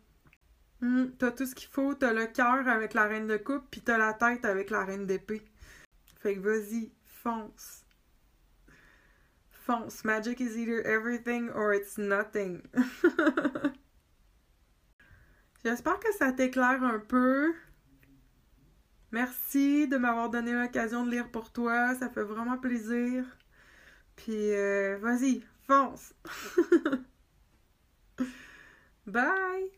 Hmm, 0.80 1.06
t'as 1.18 1.30
tout 1.32 1.46
ce 1.46 1.54
qu'il 1.54 1.68
faut, 1.68 1.94
t'as 1.94 2.12
le 2.12 2.26
cœur 2.26 2.68
avec 2.68 2.94
la 2.94 3.06
reine 3.06 3.26
de 3.26 3.36
coupe, 3.38 3.64
puis 3.70 3.80
t'as 3.82 3.98
la 3.98 4.14
tête 4.14 4.44
avec 4.44 4.70
la 4.70 4.84
reine 4.84 5.06
d'épée. 5.06 5.42
Fait 6.20 6.34
que 6.36 6.40
vas-y, 6.40 6.90
fonce. 7.22 7.79
Magic 10.04 10.40
is 10.40 10.56
either 10.56 10.82
everything 10.82 11.48
or 11.50 11.72
it's 11.72 11.96
nothing. 11.96 12.62
J'espère 15.64 16.00
que 16.00 16.12
ça 16.18 16.32
t'éclaire 16.32 16.82
un 16.82 16.98
peu. 16.98 17.54
Merci 19.12 19.86
de 19.86 19.96
m'avoir 19.96 20.30
donné 20.30 20.52
l'occasion 20.52 21.04
de 21.04 21.10
lire 21.10 21.30
pour 21.30 21.52
toi. 21.52 21.94
Ça 21.94 22.08
fait 22.08 22.22
vraiment 22.22 22.58
plaisir. 22.58 23.24
Puis, 24.16 24.52
euh, 24.52 24.98
vas-y, 25.00 25.44
fonce. 25.66 26.14
Bye! 29.06 29.70